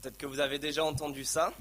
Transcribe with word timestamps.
Peut-être 0.00 0.16
que 0.16 0.26
vous 0.26 0.38
avez 0.38 0.60
déjà 0.60 0.84
entendu 0.84 1.24
ça. 1.24 1.52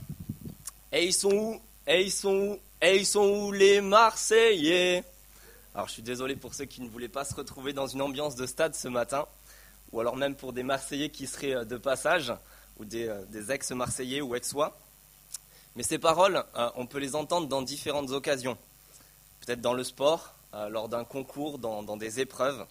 Et 0.92 1.06
ils 1.06 1.14
sont 1.14 1.34
où 1.34 1.62
Et 1.88 2.04
ils 2.04 2.12
sont 2.12 2.30
où 2.36 2.60
Et 2.82 2.98
ils 2.98 3.06
sont 3.06 3.28
où 3.28 3.52
les 3.52 3.82
Marseillais? 3.82 5.04
Alors 5.74 5.88
je 5.88 5.94
suis 5.94 6.04
désolé 6.04 6.36
pour 6.36 6.54
ceux 6.54 6.66
qui 6.66 6.82
ne 6.82 6.90
voulaient 6.90 7.08
pas 7.08 7.26
se 7.26 7.34
retrouver 7.34 7.74
dans 7.74 7.88
une 7.88 8.02
ambiance 8.02 8.36
de 8.36 8.46
stade 8.46 8.76
ce 8.76 8.88
matin, 8.88 9.26
ou 9.92 10.00
alors 10.00 10.16
même 10.16 10.36
pour 10.36 10.54
des 10.54 10.62
Marseillais 10.62 11.10
qui 11.10 11.26
seraient 11.26 11.56
euh, 11.56 11.66
de 11.66 11.78
passage, 11.78 12.32
ou 12.80 12.86
des, 12.86 13.08
euh, 13.08 13.50
ex-Marseillais 13.50 14.22
ou 14.22 14.36
ex-sois. 14.36 14.78
Mais 15.76 15.84
ces 15.84 15.98
paroles, 15.98 16.44
euh, 16.58 16.70
on 16.76 16.86
peut 16.86 17.00
les 17.00 17.16
entendre 17.16 17.48
dans 17.48 17.64
différentes 17.64 18.12
occasions. 18.12 18.58
Peut-être 19.42 19.62
dans 19.62 19.74
le 19.74 19.84
sport, 19.84 20.34
lors 20.70 20.90
d'un 20.90 21.04
concours, 21.04 21.60
dans, 21.60 21.98
des 21.98 22.20
épreuves. 22.20 22.66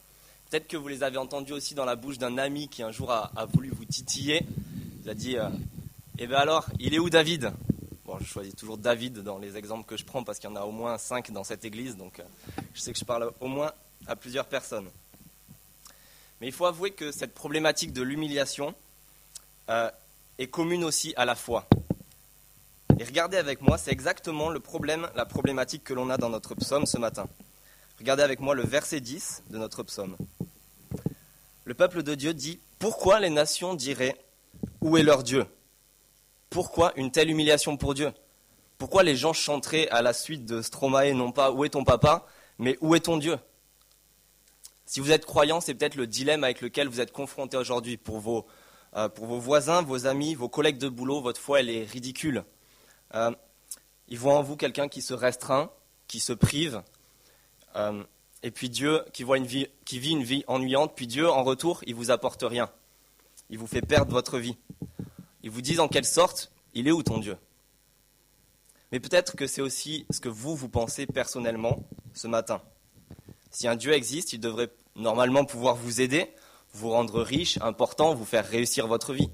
Peut-être 0.50 0.66
que 0.66 0.76
vous 0.76 0.88
les 0.88 1.04
avez 1.04 1.18
entendues 1.18 1.52
aussi 1.52 1.74
dans 1.74 1.84
la 1.84 1.94
bouche 1.94 2.18
d'un 2.18 2.36
ami 2.38 2.68
qui 2.68 2.82
un 2.82 2.90
jour 2.90 3.12
a 3.12 3.30
voulu 3.52 3.70
vous 3.70 3.84
titiller 3.84 4.44
il 5.06 5.10
a 5.10 5.14
dit 5.14 5.38
euh, 5.38 5.48
Eh 6.18 6.26
bien 6.26 6.38
alors, 6.38 6.66
il 6.80 6.92
est 6.92 6.98
où 6.98 7.08
David? 7.08 7.52
Bon, 8.04 8.18
je 8.18 8.24
choisis 8.24 8.56
toujours 8.56 8.76
David 8.76 9.20
dans 9.20 9.38
les 9.38 9.56
exemples 9.56 9.86
que 9.86 9.96
je 9.96 10.04
prends 10.04 10.24
parce 10.24 10.40
qu'il 10.40 10.50
y 10.50 10.52
en 10.52 10.56
a 10.56 10.62
au 10.62 10.72
moins 10.72 10.98
cinq 10.98 11.30
dans 11.30 11.44
cette 11.44 11.64
église, 11.64 11.96
donc 11.96 12.18
euh, 12.18 12.24
je 12.74 12.80
sais 12.80 12.92
que 12.92 12.98
je 12.98 13.04
parle 13.04 13.30
au 13.38 13.46
moins 13.46 13.70
à 14.08 14.16
plusieurs 14.16 14.46
personnes. 14.46 14.88
Mais 16.40 16.48
il 16.48 16.52
faut 16.52 16.66
avouer 16.66 16.90
que 16.90 17.12
cette 17.12 17.34
problématique 17.34 17.92
de 17.92 18.02
l'humiliation 18.02 18.74
euh, 19.70 19.88
est 20.38 20.48
commune 20.48 20.82
aussi 20.82 21.14
à 21.16 21.24
la 21.24 21.36
foi. 21.36 21.68
Et 22.98 23.04
regardez 23.04 23.36
avec 23.36 23.62
moi, 23.62 23.78
c'est 23.78 23.92
exactement 23.92 24.48
le 24.48 24.58
problème, 24.58 25.08
la 25.14 25.24
problématique 25.24 25.84
que 25.84 25.94
l'on 25.94 26.10
a 26.10 26.16
dans 26.16 26.30
notre 26.30 26.56
psaume 26.56 26.84
ce 26.84 26.98
matin. 26.98 27.28
Regardez 28.00 28.24
avec 28.24 28.40
moi 28.40 28.56
le 28.56 28.64
verset 28.64 28.98
10 28.98 29.44
de 29.50 29.58
notre 29.58 29.84
psaume. 29.84 30.16
Le 31.64 31.74
peuple 31.74 32.02
de 32.02 32.16
Dieu 32.16 32.34
dit 32.34 32.58
Pourquoi 32.80 33.20
les 33.20 33.30
nations 33.30 33.74
diraient 33.74 34.16
où 34.86 34.96
est 34.96 35.02
leur 35.02 35.24
Dieu? 35.24 35.46
Pourquoi 36.48 36.92
une 36.94 37.10
telle 37.10 37.28
humiliation 37.28 37.76
pour 37.76 37.94
Dieu? 37.94 38.12
Pourquoi 38.78 39.02
les 39.02 39.16
gens 39.16 39.32
chanteraient 39.32 39.88
à 39.88 40.00
la 40.00 40.12
suite 40.12 40.44
de 40.44 40.62
Stromae 40.62 41.12
non 41.12 41.32
pas 41.32 41.50
Où 41.50 41.64
est 41.64 41.70
ton 41.70 41.82
papa 41.82 42.24
mais 42.58 42.78
Où 42.80 42.94
est 42.94 43.00
ton 43.00 43.16
Dieu? 43.16 43.36
Si 44.84 45.00
vous 45.00 45.10
êtes 45.10 45.26
croyant, 45.26 45.60
c'est 45.60 45.74
peut-être 45.74 45.96
le 45.96 46.06
dilemme 46.06 46.44
avec 46.44 46.60
lequel 46.60 46.86
vous 46.86 47.00
êtes 47.00 47.10
confronté 47.10 47.56
aujourd'hui. 47.56 47.96
Pour 47.96 48.20
vos, 48.20 48.46
euh, 48.94 49.08
pour 49.08 49.26
vos 49.26 49.40
voisins, 49.40 49.82
vos 49.82 50.06
amis, 50.06 50.36
vos 50.36 50.48
collègues 50.48 50.78
de 50.78 50.88
boulot, 50.88 51.20
votre 51.20 51.40
foi, 51.40 51.58
elle 51.58 51.68
est 51.68 51.82
ridicule. 51.82 52.44
Euh, 53.16 53.32
ils 54.06 54.18
voient 54.18 54.34
en 54.34 54.42
vous 54.44 54.56
quelqu'un 54.56 54.86
qui 54.86 55.02
se 55.02 55.14
restreint, 55.14 55.72
qui 56.06 56.20
se 56.20 56.32
prive, 56.32 56.80
euh, 57.74 58.04
et 58.44 58.52
puis 58.52 58.70
Dieu 58.70 59.02
qui, 59.12 59.24
voit 59.24 59.38
une 59.38 59.46
vie, 59.46 59.66
qui 59.84 59.98
vit 59.98 60.12
une 60.12 60.22
vie 60.22 60.44
ennuyante, 60.46 60.92
puis 60.94 61.08
Dieu, 61.08 61.28
en 61.28 61.42
retour, 61.42 61.80
il 61.88 61.96
vous 61.96 62.12
apporte 62.12 62.44
rien 62.44 62.70
il 63.50 63.58
vous 63.58 63.66
fait 63.66 63.82
perdre 63.82 64.12
votre 64.12 64.38
vie. 64.38 64.56
Il 65.46 65.52
vous 65.52 65.62
dit 65.62 65.78
en 65.78 65.86
quelle 65.86 66.04
sorte, 66.04 66.50
il 66.74 66.88
est 66.88 66.90
où 66.90 67.04
ton 67.04 67.18
Dieu 67.18 67.38
Mais 68.90 68.98
peut-être 68.98 69.36
que 69.36 69.46
c'est 69.46 69.60
aussi 69.60 70.04
ce 70.10 70.18
que 70.18 70.28
vous, 70.28 70.56
vous 70.56 70.68
pensez 70.68 71.06
personnellement 71.06 71.84
ce 72.14 72.26
matin. 72.26 72.60
Si 73.52 73.68
un 73.68 73.76
Dieu 73.76 73.92
existe, 73.92 74.32
il 74.32 74.40
devrait 74.40 74.72
normalement 74.96 75.44
pouvoir 75.44 75.76
vous 75.76 76.00
aider, 76.00 76.32
vous 76.72 76.90
rendre 76.90 77.22
riche, 77.22 77.58
important, 77.60 78.12
vous 78.12 78.24
faire 78.24 78.44
réussir 78.44 78.88
votre 78.88 79.14
vie. 79.14 79.30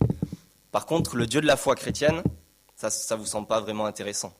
Par 0.70 0.84
contre, 0.84 1.16
le 1.16 1.26
Dieu 1.26 1.40
de 1.40 1.46
la 1.46 1.56
foi 1.56 1.76
chrétienne, 1.76 2.22
ça 2.76 2.90
ne 2.90 3.16
vous 3.18 3.24
semble 3.24 3.48
pas 3.48 3.60
vraiment 3.62 3.86
intéressant. 3.86 4.34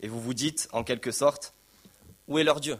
Et 0.00 0.08
vous 0.08 0.20
vous 0.20 0.34
dites, 0.34 0.68
en 0.72 0.82
quelque 0.82 1.12
sorte, 1.12 1.54
où 2.26 2.40
est 2.40 2.44
leur 2.44 2.58
Dieu? 2.58 2.76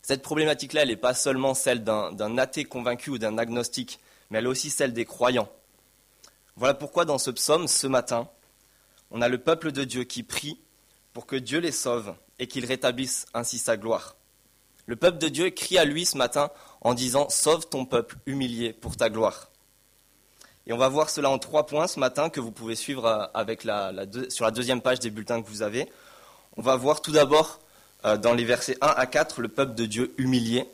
Cette 0.00 0.22
problématique-là, 0.22 0.84
elle 0.84 0.88
n'est 0.88 0.96
pas 0.96 1.12
seulement 1.12 1.52
celle 1.52 1.84
d'un 1.84 2.38
athée 2.38 2.64
convaincu 2.64 3.10
ou 3.10 3.18
d'un 3.18 3.36
agnostique, 3.36 4.00
mais 4.30 4.38
elle 4.38 4.46
est 4.46 4.48
aussi 4.48 4.70
celle 4.70 4.94
des 4.94 5.04
croyants. 5.04 5.50
Voilà 6.58 6.74
pourquoi 6.74 7.04
dans 7.04 7.18
ce 7.18 7.30
psaume, 7.30 7.68
ce 7.68 7.86
matin, 7.86 8.28
on 9.12 9.22
a 9.22 9.28
le 9.28 9.38
peuple 9.38 9.70
de 9.70 9.84
Dieu 9.84 10.02
qui 10.02 10.24
prie 10.24 10.58
pour 11.12 11.24
que 11.24 11.36
Dieu 11.36 11.60
les 11.60 11.70
sauve 11.70 12.16
et 12.40 12.48
qu'il 12.48 12.66
rétablisse 12.66 13.26
ainsi 13.32 13.58
sa 13.58 13.76
gloire. 13.76 14.16
Le 14.86 14.96
peuple 14.96 15.18
de 15.18 15.28
Dieu 15.28 15.50
crie 15.50 15.78
à 15.78 15.84
lui 15.84 16.04
ce 16.04 16.16
matin 16.16 16.50
en 16.80 16.94
disant 16.94 17.28
Sauve 17.28 17.68
ton 17.68 17.84
peuple 17.84 18.16
humilié 18.26 18.72
pour 18.72 18.96
ta 18.96 19.08
gloire. 19.08 19.50
Et 20.66 20.72
on 20.72 20.76
va 20.76 20.88
voir 20.88 21.10
cela 21.10 21.30
en 21.30 21.38
trois 21.38 21.64
points 21.64 21.86
ce 21.86 22.00
matin 22.00 22.28
que 22.28 22.40
vous 22.40 22.50
pouvez 22.50 22.74
suivre 22.74 23.06
euh, 23.36 24.28
sur 24.28 24.44
la 24.44 24.50
deuxième 24.50 24.80
page 24.80 24.98
des 24.98 25.10
bulletins 25.10 25.40
que 25.40 25.46
vous 25.46 25.62
avez. 25.62 25.88
On 26.56 26.62
va 26.62 26.74
voir 26.74 27.02
tout 27.02 27.12
d'abord 27.12 27.60
euh, 28.04 28.16
dans 28.16 28.34
les 28.34 28.44
versets 28.44 28.76
1 28.80 28.86
à 28.88 29.06
4, 29.06 29.42
le 29.42 29.48
peuple 29.48 29.74
de 29.74 29.86
Dieu 29.86 30.12
humilié. 30.18 30.68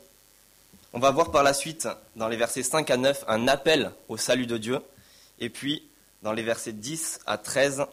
On 0.93 0.99
va 0.99 1.11
voir 1.11 1.29
par 1.29 1.43
la 1.43 1.53
suite, 1.53 1.87
dans 2.15 2.27
les 2.27 2.37
versets 2.37 2.63
5 2.63 2.89
à 2.89 2.97
9, 2.97 3.25
un 3.27 3.47
appel 3.47 3.91
au 4.09 4.17
salut 4.17 4.47
de 4.47 4.57
Dieu. 4.57 4.79
Et 5.39 5.49
puis, 5.49 5.87
dans 6.23 6.31
les 6.31 6.43
versets 6.43 6.73
10 6.73 7.19
à 7.25 7.37
13, 7.37 7.85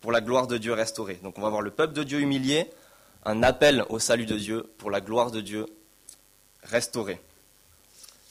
pour 0.00 0.12
la 0.12 0.20
gloire 0.20 0.46
de 0.46 0.58
Dieu 0.58 0.72
restaurée. 0.72 1.18
Donc 1.22 1.38
on 1.38 1.42
va 1.42 1.50
voir 1.50 1.62
le 1.62 1.70
peuple 1.70 1.92
de 1.92 2.04
Dieu 2.04 2.20
humilié, 2.20 2.70
un 3.24 3.42
appel 3.42 3.84
au 3.88 3.98
salut 3.98 4.26
de 4.26 4.36
Dieu 4.36 4.70
pour 4.78 4.90
la 4.90 5.00
gloire 5.00 5.30
de 5.30 5.40
Dieu 5.40 5.66
restaurée. 6.62 7.20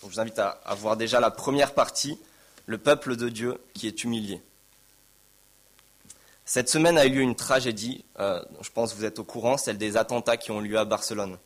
je 0.01 0.07
vous 0.07 0.19
invite 0.19 0.39
à 0.39 0.75
voir 0.75 0.95
déjà 0.95 1.19
la 1.19 1.31
première 1.31 1.73
partie, 1.73 2.17
le 2.65 2.77
peuple 2.77 3.15
de 3.15 3.29
Dieu 3.29 3.57
qui 3.73 3.87
est 3.87 4.03
humilié. 4.03 4.41
Cette 6.45 6.69
semaine 6.69 6.97
a 6.97 7.05
eu 7.05 7.09
lieu 7.09 7.21
une 7.21 7.35
tragédie, 7.35 8.05
euh, 8.19 8.41
je 8.61 8.69
pense 8.69 8.93
que 8.93 8.97
vous 8.97 9.03
êtes 9.03 9.19
au 9.19 9.25
courant, 9.25 9.57
celle 9.57 9.77
des 9.77 9.97
attentats 9.97 10.37
qui 10.37 10.51
ont 10.51 10.61
lieu 10.61 10.77
à 10.77 10.85
Barcelone. 10.85 11.37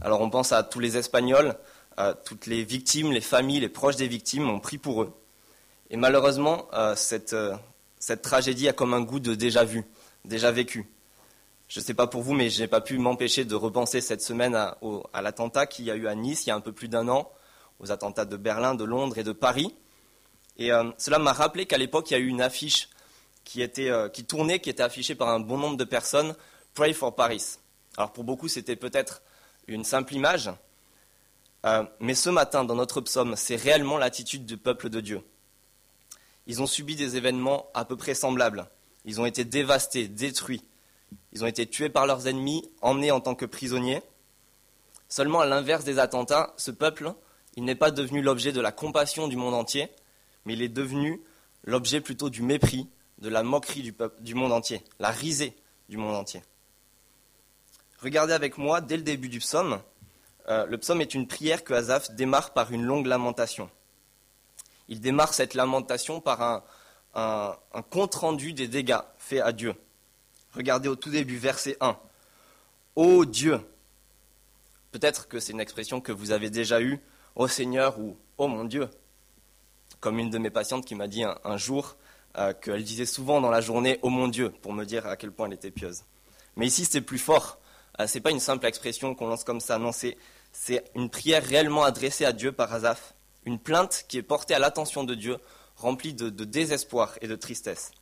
Alors 0.00 0.20
on 0.20 0.28
pense 0.28 0.50
à 0.50 0.64
tous 0.64 0.80
les 0.80 0.96
Espagnols, 0.96 1.54
à 1.96 2.14
toutes 2.14 2.46
les 2.46 2.64
victimes, 2.64 3.12
les 3.12 3.20
familles, 3.20 3.60
les 3.60 3.68
proches 3.68 3.94
des 3.94 4.08
victimes 4.08 4.50
ont 4.50 4.58
pris 4.58 4.78
pour 4.78 5.02
eux. 5.02 5.14
Et 5.90 5.96
malheureusement, 5.96 6.68
euh, 6.72 6.94
euh, 7.32 7.56
cette, 7.98 8.22
tragédie 8.22 8.68
a 8.68 8.72
comme 8.72 8.94
un 8.94 9.00
goût 9.00 9.20
de 9.20 9.34
déjà 9.34 9.64
vu, 9.64 9.84
déjà 10.24 10.50
vécu. 10.50 10.86
Je 11.68 11.80
ne 11.80 11.84
sais 11.84 11.94
pas 11.94 12.06
pour 12.06 12.22
vous, 12.22 12.34
mais 12.34 12.50
je 12.50 12.60
n'ai 12.60 12.68
pas 12.68 12.80
pu 12.80 12.98
m'empêcher 12.98 13.44
de 13.44 13.54
repenser 13.54 14.00
cette 14.00 14.22
semaine 14.22 14.54
à, 14.54 14.76
l'attentat 15.20 15.66
qu'il 15.66 15.84
y 15.84 15.90
a 15.90 15.96
eu 15.96 16.06
à 16.06 16.14
Nice 16.14 16.46
il 16.46 16.48
y 16.48 16.52
a 16.52 16.54
un 16.54 16.60
peu 16.60 16.72
plus 16.72 16.88
d'un 16.88 17.08
an, 17.08 17.30
aux 17.80 17.92
attentats 17.92 18.24
de 18.24 18.36
Berlin, 18.36 18.74
de 18.74 18.84
Londres 18.84 19.18
et 19.18 19.24
de 19.24 19.32
Paris. 19.32 19.74
Et 20.56 20.70
cela 20.96 21.18
m'a 21.18 21.32
rappelé 21.32 21.66
qu'à 21.66 21.76
l'époque, 21.76 22.10
il 22.10 22.14
y 22.14 22.16
a 22.16 22.20
eu 22.20 22.26
une 22.26 22.40
affiche 22.40 22.88
qui, 23.48 23.62
était, 23.62 23.88
euh, 23.88 24.10
qui 24.10 24.24
tournait, 24.24 24.60
qui 24.60 24.68
était 24.68 24.82
affiché 24.82 25.14
par 25.14 25.28
un 25.28 25.40
bon 25.40 25.56
nombre 25.56 25.78
de 25.78 25.84
personnes, 25.84 26.34
Pray 26.74 26.92
for 26.92 27.14
Paris. 27.14 27.56
Alors 27.96 28.12
pour 28.12 28.24
beaucoup, 28.24 28.46
c'était 28.46 28.76
peut-être 28.76 29.22
une 29.66 29.84
simple 29.84 30.14
image, 30.14 30.50
euh, 31.64 31.82
mais 31.98 32.14
ce 32.14 32.28
matin, 32.28 32.64
dans 32.64 32.74
notre 32.74 33.00
psaume, 33.00 33.36
c'est 33.36 33.56
réellement 33.56 33.96
l'attitude 33.96 34.44
du 34.44 34.58
peuple 34.58 34.90
de 34.90 35.00
Dieu. 35.00 35.22
Ils 36.48 36.62
ont 36.62 36.66
subi 36.66 36.96
des 36.96 37.16
événements 37.16 37.70
à 37.74 37.84
peu 37.84 37.96
près 37.96 38.14
semblables. 38.14 38.68
Ils 39.04 39.20
ont 39.20 39.26
été 39.26 39.44
dévastés, 39.44 40.08
détruits. 40.08 40.64
Ils 41.32 41.44
ont 41.44 41.46
été 41.46 41.66
tués 41.66 41.90
par 41.90 42.06
leurs 42.06 42.26
ennemis, 42.26 42.68
emmenés 42.80 43.10
en 43.10 43.20
tant 43.20 43.34
que 43.34 43.44
prisonniers. 43.44 44.02
Seulement, 45.08 45.40
à 45.40 45.46
l'inverse 45.46 45.84
des 45.84 45.98
attentats, 45.98 46.54
ce 46.56 46.70
peuple, 46.70 47.12
il 47.56 47.64
n'est 47.64 47.74
pas 47.74 47.90
devenu 47.90 48.22
l'objet 48.22 48.52
de 48.52 48.60
la 48.60 48.72
compassion 48.72 49.28
du 49.28 49.36
monde 49.36 49.54
entier, 49.54 49.88
mais 50.44 50.54
il 50.54 50.62
est 50.62 50.68
devenu 50.68 51.22
l'objet 51.64 52.00
plutôt 52.00 52.30
du 52.30 52.42
mépris, 52.42 52.88
de 53.18 53.28
la 53.28 53.42
moquerie 53.42 53.92
du, 54.20 54.34
monde 54.34 54.52
entier, 54.52 54.82
la 54.98 55.10
risée 55.10 55.54
du 55.88 55.96
monde 55.96 56.14
entier. 56.14 56.42
Regardez 58.00 58.32
avec 58.32 58.58
moi, 58.58 58.80
dès 58.80 58.96
le 58.96 59.02
début 59.02 59.28
du 59.28 59.40
psaume, 59.40 59.80
euh, 60.48 60.66
le 60.66 60.78
psaume 60.78 61.00
est 61.00 61.14
une 61.14 61.26
prière 61.26 61.64
que 61.64 61.74
Asaph 61.74 62.12
démarre 62.12 62.52
par 62.52 62.72
une 62.72 62.84
longue 62.84 63.06
lamentation. 63.06 63.68
Il 64.88 65.00
démarre 65.00 65.34
cette 65.34 65.54
lamentation 65.54 66.20
par 66.20 66.64
un, 67.14 67.82
compte-rendu 67.90 68.52
des 68.52 68.68
dégâts 68.68 69.00
faits 69.18 69.42
à 69.42 69.52
Dieu. 69.52 69.74
Regardez 70.54 70.88
au 70.88 70.96
tout 70.96 71.10
début, 71.10 71.36
verset 71.36 71.76
1. 71.80 71.96
Ô 72.96 73.24
Dieu 73.24 73.60
Peut-être 74.90 75.28
que 75.28 75.38
c'est 75.38 75.52
une 75.52 75.60
expression 75.60 76.00
que 76.00 76.12
vous 76.12 76.30
avez 76.30 76.48
déjà 76.48 76.80
eue, 76.80 76.98
Ô 77.36 77.46
Seigneur 77.46 77.98
ou 77.98 78.16
Ô 78.38 78.48
mon 78.48 78.64
Dieu. 78.64 78.88
Comme 80.00 80.18
une 80.18 80.30
de 80.30 80.38
mes 80.38 80.50
patientes 80.50 80.86
qui 80.86 80.94
m'a 80.94 81.08
dit 81.08 81.24
un 81.24 81.56
jour, 81.58 81.96
euh, 82.36 82.52
qu'elle 82.52 82.84
disait 82.84 83.06
souvent 83.06 83.40
dans 83.40 83.50
la 83.50 83.60
journée 83.60 83.98
Oh 84.02 84.10
mon 84.10 84.28
Dieu, 84.28 84.50
pour 84.50 84.72
me 84.72 84.84
dire 84.84 85.06
à 85.06 85.16
quel 85.16 85.32
point 85.32 85.46
elle 85.46 85.54
était 85.54 85.70
pieuse. 85.70 86.04
Mais 86.56 86.66
ici, 86.66 86.84
c'est 86.84 87.00
plus 87.00 87.18
fort. 87.18 87.58
Euh, 88.00 88.06
ce 88.06 88.14
n'est 88.14 88.20
pas 88.20 88.30
une 88.30 88.38
simple 88.38 88.66
expression 88.66 89.14
qu'on 89.14 89.26
lance 89.26 89.44
comme 89.44 89.60
ça. 89.60 89.78
Non, 89.78 89.90
c'est, 89.92 90.16
une 90.94 91.10
prière 91.10 91.42
réellement 91.42 91.82
adressée 91.82 92.24
à 92.24 92.32
Dieu 92.32 92.52
par 92.52 92.72
Azaph. 92.72 93.14
Une 93.44 93.58
plainte 93.58 94.04
qui 94.08 94.18
est 94.18 94.22
portée 94.22 94.54
à 94.54 94.58
l'attention 94.58 95.04
de 95.04 95.14
Dieu, 95.14 95.38
remplie 95.78 96.12
de, 96.12 96.28
désespoir 96.44 97.16
et 97.22 97.28
de 97.28 97.36
tristesse. 97.36 97.92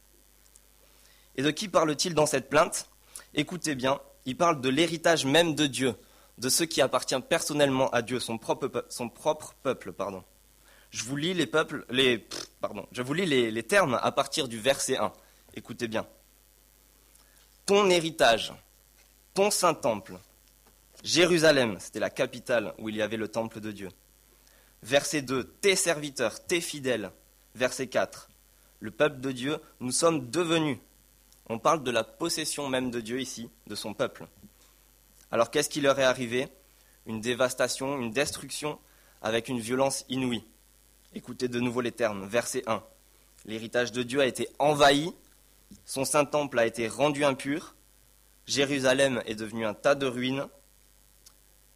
Et 1.36 1.42
de 1.42 1.50
qui 1.50 1.68
parle-t-il 1.68 2.14
dans 2.14 2.26
cette 2.26 2.48
plainte? 2.48 2.88
Écoutez 3.34 3.74
bien, 3.74 4.00
il 4.24 4.36
parle 4.36 4.60
de 4.60 4.68
l'héritage 4.68 5.26
même 5.26 5.54
de 5.54 5.66
Dieu, 5.66 5.94
de 6.38 6.48
ce 6.48 6.64
qui 6.64 6.80
appartient 6.80 7.20
personnellement 7.20 7.90
à 7.90 8.02
Dieu, 8.02 8.18
son 8.18 8.38
propre, 8.38 9.54
peuple. 9.62 9.92
Pardon. 9.92 10.24
Je 10.90 11.04
vous 11.04 11.16
lis 11.16 11.34
les 11.34 11.46
peuples, 11.46 11.84
les, 11.90 12.26
pardon, 12.60 12.86
je 12.92 13.02
vous 13.02 13.12
lis 13.12 13.26
les, 13.26 13.62
termes 13.62 13.98
à 14.02 14.12
partir 14.12 14.48
du 14.48 14.58
verset 14.58 14.96
1. 14.96 15.12
Écoutez 15.54 15.88
bien. 15.88 16.06
Ton 17.66 17.90
héritage, 17.90 18.54
ton 19.34 19.50
saint 19.50 19.74
temple, 19.74 20.18
Jérusalem, 21.02 21.76
c'était 21.80 22.00
la 22.00 22.10
capitale 22.10 22.72
où 22.78 22.88
il 22.88 22.96
y 22.96 23.02
avait 23.02 23.16
le 23.16 23.28
temple 23.28 23.60
de 23.60 23.72
Dieu. 23.72 23.88
Verset 24.82 25.22
2, 25.22 25.44
tes 25.60 25.76
serviteurs, 25.76 26.44
tes 26.46 26.60
fidèles. 26.60 27.10
Verset 27.54 27.86
4, 27.86 28.28
le 28.80 28.90
peuple 28.90 29.20
de 29.20 29.32
Dieu, 29.32 29.58
nous 29.80 29.92
sommes 29.92 30.30
devenus. 30.30 30.78
On 31.48 31.58
parle 31.58 31.82
de 31.82 31.90
la 31.90 32.04
possession 32.04 32.68
même 32.68 32.90
de 32.90 33.00
Dieu 33.00 33.20
ici, 33.20 33.48
de 33.66 33.74
son 33.74 33.94
peuple. 33.94 34.26
Alors 35.30 35.50
qu'est-ce 35.50 35.70
qui 35.70 35.80
leur 35.80 35.98
est 35.98 36.04
arrivé? 36.04 36.48
Une 37.06 37.20
dévastation, 37.20 37.98
une 37.98 38.10
destruction 38.10 38.78
avec 39.22 39.48
une 39.48 39.60
violence 39.60 40.04
inouïe. 40.08 40.44
Écoutez 41.14 41.48
de 41.48 41.60
nouveau 41.60 41.80
les 41.80 41.92
termes. 41.92 42.26
Verset 42.26 42.62
1. 42.66 42.82
L'héritage 43.46 43.92
de 43.92 44.02
Dieu 44.02 44.20
a 44.20 44.26
été 44.26 44.48
envahi, 44.58 45.14
son 45.84 46.04
saint 46.04 46.24
temple 46.24 46.58
a 46.58 46.66
été 46.66 46.88
rendu 46.88 47.24
impur, 47.24 47.74
Jérusalem 48.46 49.22
est 49.26 49.34
devenu 49.34 49.66
un 49.66 49.74
tas 49.74 49.94
de 49.94 50.06
ruines. 50.06 50.46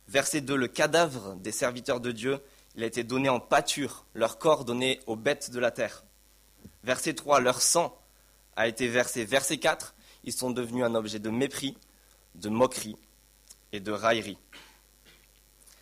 Verset 0.08 0.40
2. 0.40 0.54
Le 0.56 0.68
cadavre 0.68 1.34
des 1.36 1.52
serviteurs 1.52 2.00
de 2.00 2.12
Dieu, 2.12 2.40
il 2.76 2.82
a 2.84 2.86
été 2.86 3.04
donné 3.04 3.28
en 3.28 3.40
pâture, 3.40 4.04
leur 4.14 4.38
corps 4.38 4.64
donné 4.64 5.00
aux 5.06 5.16
bêtes 5.16 5.50
de 5.50 5.58
la 5.58 5.70
terre. 5.70 6.04
Verset 6.84 7.14
3. 7.14 7.40
Leur 7.40 7.60
sang 7.60 7.98
a 8.56 8.68
été 8.68 8.88
versé. 8.88 9.24
Verset 9.24 9.58
4. 9.58 9.94
Ils 10.24 10.32
sont 10.32 10.50
devenus 10.50 10.84
un 10.84 10.94
objet 10.94 11.18
de 11.18 11.30
mépris, 11.30 11.76
de 12.34 12.48
moquerie 12.48 12.96
et 13.72 13.80
de 13.80 13.92
raillerie. 13.92 14.38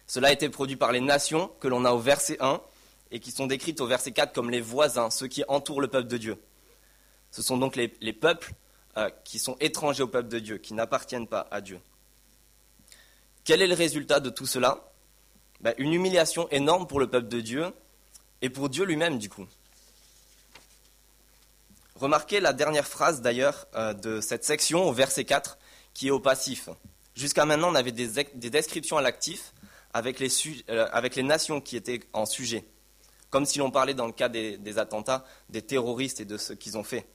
Cela 0.06 0.28
a 0.28 0.32
été 0.32 0.48
produit 0.48 0.76
par 0.76 0.92
les 0.92 1.00
nations 1.00 1.48
que 1.60 1.68
l'on 1.68 1.84
a 1.84 1.92
au 1.92 1.98
verset 1.98 2.38
1 2.40 2.60
et 3.10 3.20
qui 3.20 3.30
sont 3.30 3.46
décrites 3.46 3.80
au 3.80 3.86
verset 3.86 4.12
4 4.12 4.32
comme 4.32 4.50
les 4.50 4.60
voisins, 4.60 5.10
ceux 5.10 5.28
qui 5.28 5.44
entourent 5.48 5.80
le 5.80 5.88
peuple 5.88 6.08
de 6.08 6.16
Dieu. 6.16 6.38
Ce 7.30 7.42
sont 7.42 7.58
donc 7.58 7.76
les, 7.76 7.88
peuples 8.12 8.52
euh, 8.96 9.10
qui 9.24 9.38
sont 9.38 9.56
étrangers 9.60 10.02
au 10.02 10.08
peuple 10.08 10.28
de 10.28 10.38
Dieu, 10.38 10.58
qui 10.58 10.72
n'appartiennent 10.72 11.26
pas 11.26 11.46
à 11.50 11.60
Dieu. 11.60 11.78
Quel 13.44 13.60
est 13.60 13.66
le 13.66 13.74
résultat 13.74 14.20
de 14.20 14.30
tout 14.30 14.46
cela? 14.46 14.87
Ben, 15.60 15.74
Une 15.78 15.92
humiliation 15.92 16.48
énorme 16.50 16.86
pour 16.86 17.00
le 17.00 17.08
peuple 17.08 17.28
de 17.28 17.40
Dieu 17.40 17.66
et 18.42 18.50
pour 18.50 18.68
Dieu 18.68 18.84
lui-même 18.84 19.18
du 19.18 19.28
coup. 19.28 19.46
Remarquez 21.96 22.40
la 22.40 22.52
dernière 22.52 22.86
phrase 22.86 23.20
d'ailleurs 23.20 23.66
euh, 23.74 23.92
de 23.92 24.20
cette 24.20 24.44
section 24.44 24.88
au 24.88 24.92
verset 24.92 25.24
4 25.24 25.58
qui 25.94 26.08
est 26.08 26.12
au 26.12 26.20
passif. 26.20 26.68
Jusqu'à 27.16 27.44
maintenant, 27.44 27.72
on 27.72 27.74
avait 27.74 27.90
des, 27.90 28.08
descriptions 28.50 28.96
à 28.98 29.02
l'actif 29.02 29.52
euh, 29.96 30.88
avec 30.92 31.16
les 31.16 31.22
nations 31.24 31.60
qui 31.60 31.76
étaient 31.76 32.00
en 32.12 32.24
sujet 32.24 32.64
comme 33.30 33.44
si 33.44 33.58
l'on 33.58 33.70
parlait 33.70 33.94
dans 33.94 34.06
le 34.06 34.12
cas 34.12 34.28
des, 34.28 34.78
attentats 34.78 35.24
des 35.48 35.62
terroristes 35.62 36.20
et 36.20 36.24
de 36.24 36.36
ce 36.36 36.52
qu'ils 36.52 36.78
ont 36.78 36.84
fait. 36.84 37.06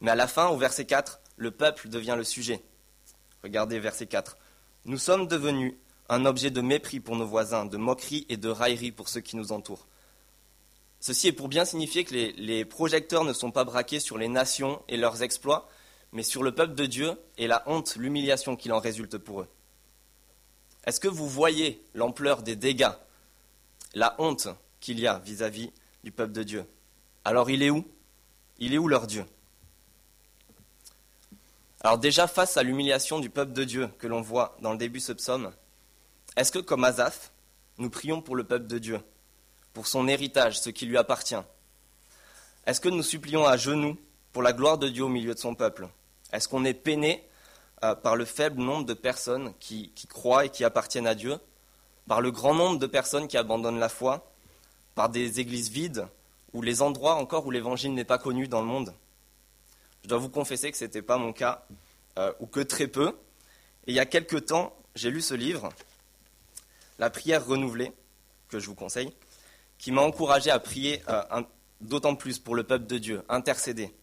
Mais 0.00 0.10
à 0.10 0.14
la 0.14 0.26
fin, 0.26 0.48
au 0.48 0.56
verset 0.56 0.84
4, 0.84 1.20
le 1.36 1.50
peuple 1.50 1.88
devient 1.88 2.14
le 2.16 2.24
sujet. 2.24 2.62
Regardez 3.42 3.78
verset 3.78 4.06
4. 4.06 4.36
Nous 4.84 4.98
sommes 4.98 5.26
devenus 5.26 5.74
un 6.08 6.24
objet 6.26 6.50
de 6.50 6.60
mépris 6.60 7.00
pour 7.00 7.16
nos 7.16 7.26
voisins, 7.26 7.66
de 7.66 7.76
moquerie 7.76 8.26
et 8.28 8.36
de 8.36 8.48
raillerie 8.48 8.92
pour 8.92 9.08
ceux 9.08 9.20
qui 9.20 9.36
nous 9.36 9.52
entourent. 9.52 9.86
Ceci 11.00 11.28
est 11.28 11.32
pour 11.32 11.48
bien 11.48 11.64
signifier 11.64 12.04
que 12.04 12.14
les, 12.14 12.64
projecteurs 12.64 13.24
ne 13.24 13.32
sont 13.32 13.50
pas 13.50 13.64
braqués 13.64 14.00
sur 14.00 14.18
les 14.18 14.28
nations 14.28 14.82
et 14.88 14.96
leurs 14.96 15.22
exploits, 15.22 15.68
mais 16.12 16.22
sur 16.22 16.42
le 16.42 16.54
peuple 16.54 16.74
de 16.74 16.86
Dieu 16.86 17.12
et 17.36 17.46
la 17.46 17.62
honte, 17.66 17.96
l'humiliation 17.96 18.56
qu'il 18.56 18.72
en 18.72 18.78
résulte 18.78 19.18
pour 19.18 19.42
eux. 19.42 19.48
Est-ce 20.86 21.00
que 21.00 21.08
vous 21.08 21.28
voyez 21.28 21.82
l'ampleur 21.94 22.42
des 22.42 22.56
dégâts, 22.56 22.92
la 23.94 24.14
honte 24.18 24.48
qu'il 24.80 25.00
y 25.00 25.06
a 25.06 25.18
vis-à-vis 25.18 25.70
du 26.04 26.12
peuple 26.12 26.32
de 26.32 26.42
Dieu? 26.42 26.64
Alors 27.24 27.50
il 27.50 27.62
est 27.62 27.70
où? 27.70 27.84
Il 28.58 28.72
est 28.72 28.78
où 28.78 28.88
leur 28.88 29.06
Dieu? 29.06 29.24
Alors 31.80 31.98
déjà 31.98 32.26
face 32.26 32.56
à 32.56 32.62
l'humiliation 32.62 33.20
du 33.20 33.30
peuple 33.30 33.52
de 33.52 33.64
Dieu 33.64 33.88
que 33.98 34.06
l'on 34.06 34.22
voit 34.22 34.56
dans 34.60 34.72
le 34.72 34.78
début 34.78 34.98
de 34.98 35.04
ce 35.04 35.12
psaume, 35.12 35.52
est-ce 36.36 36.52
que 36.52 36.58
comme 36.58 36.84
Azaph, 36.84 37.32
nous 37.78 37.90
prions 37.90 38.20
pour 38.20 38.36
le 38.36 38.44
peuple 38.44 38.66
de 38.66 38.78
Dieu, 38.78 39.00
pour 39.72 39.86
son 39.86 40.08
héritage, 40.08 40.60
ce 40.60 40.70
qui 40.70 40.86
lui 40.86 40.98
appartient? 40.98 41.34
Est-ce 42.66 42.80
que 42.80 42.88
nous 42.88 43.02
supplions 43.02 43.46
à 43.46 43.56
genoux 43.56 43.96
pour 44.32 44.42
la 44.42 44.52
gloire 44.52 44.78
de 44.78 44.88
Dieu 44.88 45.04
au 45.04 45.08
milieu 45.08 45.34
de 45.34 45.38
son 45.38 45.54
peuple? 45.54 45.88
Est-ce 46.32 46.48
qu'on 46.48 46.64
est 46.64 46.74
peiné 46.74 47.26
euh, 47.84 47.94
par 47.94 48.16
le 48.16 48.24
faible 48.24 48.60
nombre 48.60 48.84
de 48.84 48.94
personnes 48.94 49.52
qui 49.60 49.92
croient 50.08 50.46
et 50.46 50.48
qui 50.48 50.64
appartiennent 50.64 51.06
à 51.06 51.14
Dieu, 51.14 51.38
par 52.08 52.20
le 52.20 52.30
grand 52.30 52.54
nombre 52.54 52.78
de 52.78 52.86
personnes 52.86 53.28
qui 53.28 53.36
abandonnent 53.36 53.78
la 53.78 53.88
foi, 53.88 54.30
par 54.94 55.08
des 55.08 55.40
églises 55.40 55.70
vides 55.70 56.06
ou 56.52 56.62
les 56.62 56.82
endroits 56.82 57.14
encore 57.14 57.46
où 57.46 57.50
l'évangile 57.50 57.94
n'est 57.94 58.04
pas 58.04 58.18
connu 58.18 58.48
dans 58.48 58.60
le 58.60 58.66
monde? 58.66 58.92
Je 60.02 60.08
dois 60.08 60.18
vous 60.18 60.28
confesser 60.28 60.70
que 60.70 60.76
ce 60.76 60.84
n'était 60.84 61.02
pas 61.02 61.18
mon 61.18 61.32
cas, 61.32 61.66
euh, 62.18 62.32
ou 62.40 62.46
que 62.46 62.60
très 62.60 62.86
peu. 62.86 63.08
Et 63.86 63.92
il 63.92 63.94
y 63.94 64.00
a 64.00 64.06
quelque 64.06 64.36
temps, 64.36 64.74
j'ai 64.94 65.10
lu 65.10 65.20
ce 65.20 65.34
livre, 65.34 65.68
La 66.98 67.10
prière 67.10 67.46
renouvelée, 67.46 67.92
que 68.48 68.58
je 68.58 68.66
vous 68.66 68.74
conseille, 68.74 69.12
qui 69.78 69.92
m'a 69.92 70.02
encouragé 70.02 70.50
à 70.50 70.58
prier 70.58 71.02
euh, 71.08 71.42
d'autant 71.80 72.14
plus 72.14 72.38
pour 72.38 72.54
le 72.54 72.64
peuple 72.64 72.86
de 72.86 72.98
Dieu, 72.98 73.22
intercéder. 73.28 73.94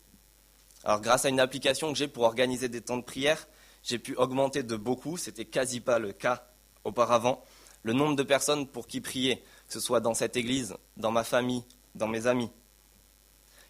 Alors 0.84 1.02
grâce 1.02 1.26
à 1.26 1.30
une 1.30 1.40
application 1.40 1.92
que 1.92 1.98
j'ai 1.98 2.08
pour 2.08 2.24
organiser 2.24 2.70
des 2.70 2.82
temps 2.82 2.98
de 2.98 3.04
prière, 3.04 3.48
j'ai 3.84 4.00
pu 4.00 4.16
augmenter 4.16 4.64
de 4.64 4.76
beaucoup, 4.76 5.18
c'était 5.18 5.46
quasi 5.46 5.80
pas 5.80 6.00
le 6.00 6.12
cas 6.12 6.48
auparavant, 6.84 7.44
le 7.84 7.94
nombre 7.94 8.16
de 8.16 8.24
personnes 8.24 8.68
pour 8.68 8.88
qui 8.88 9.02
prier, 9.02 9.38
que 9.68 9.74
ce 9.74 9.80
soit 9.80 10.00
dans 10.00 10.14
cette 10.14 10.38
église, 10.38 10.76
dans 10.98 11.12
ma 11.12 11.24
famille, 11.24 11.64
dans 11.96 12.08
mes 12.08 12.28
amis. 12.28 12.50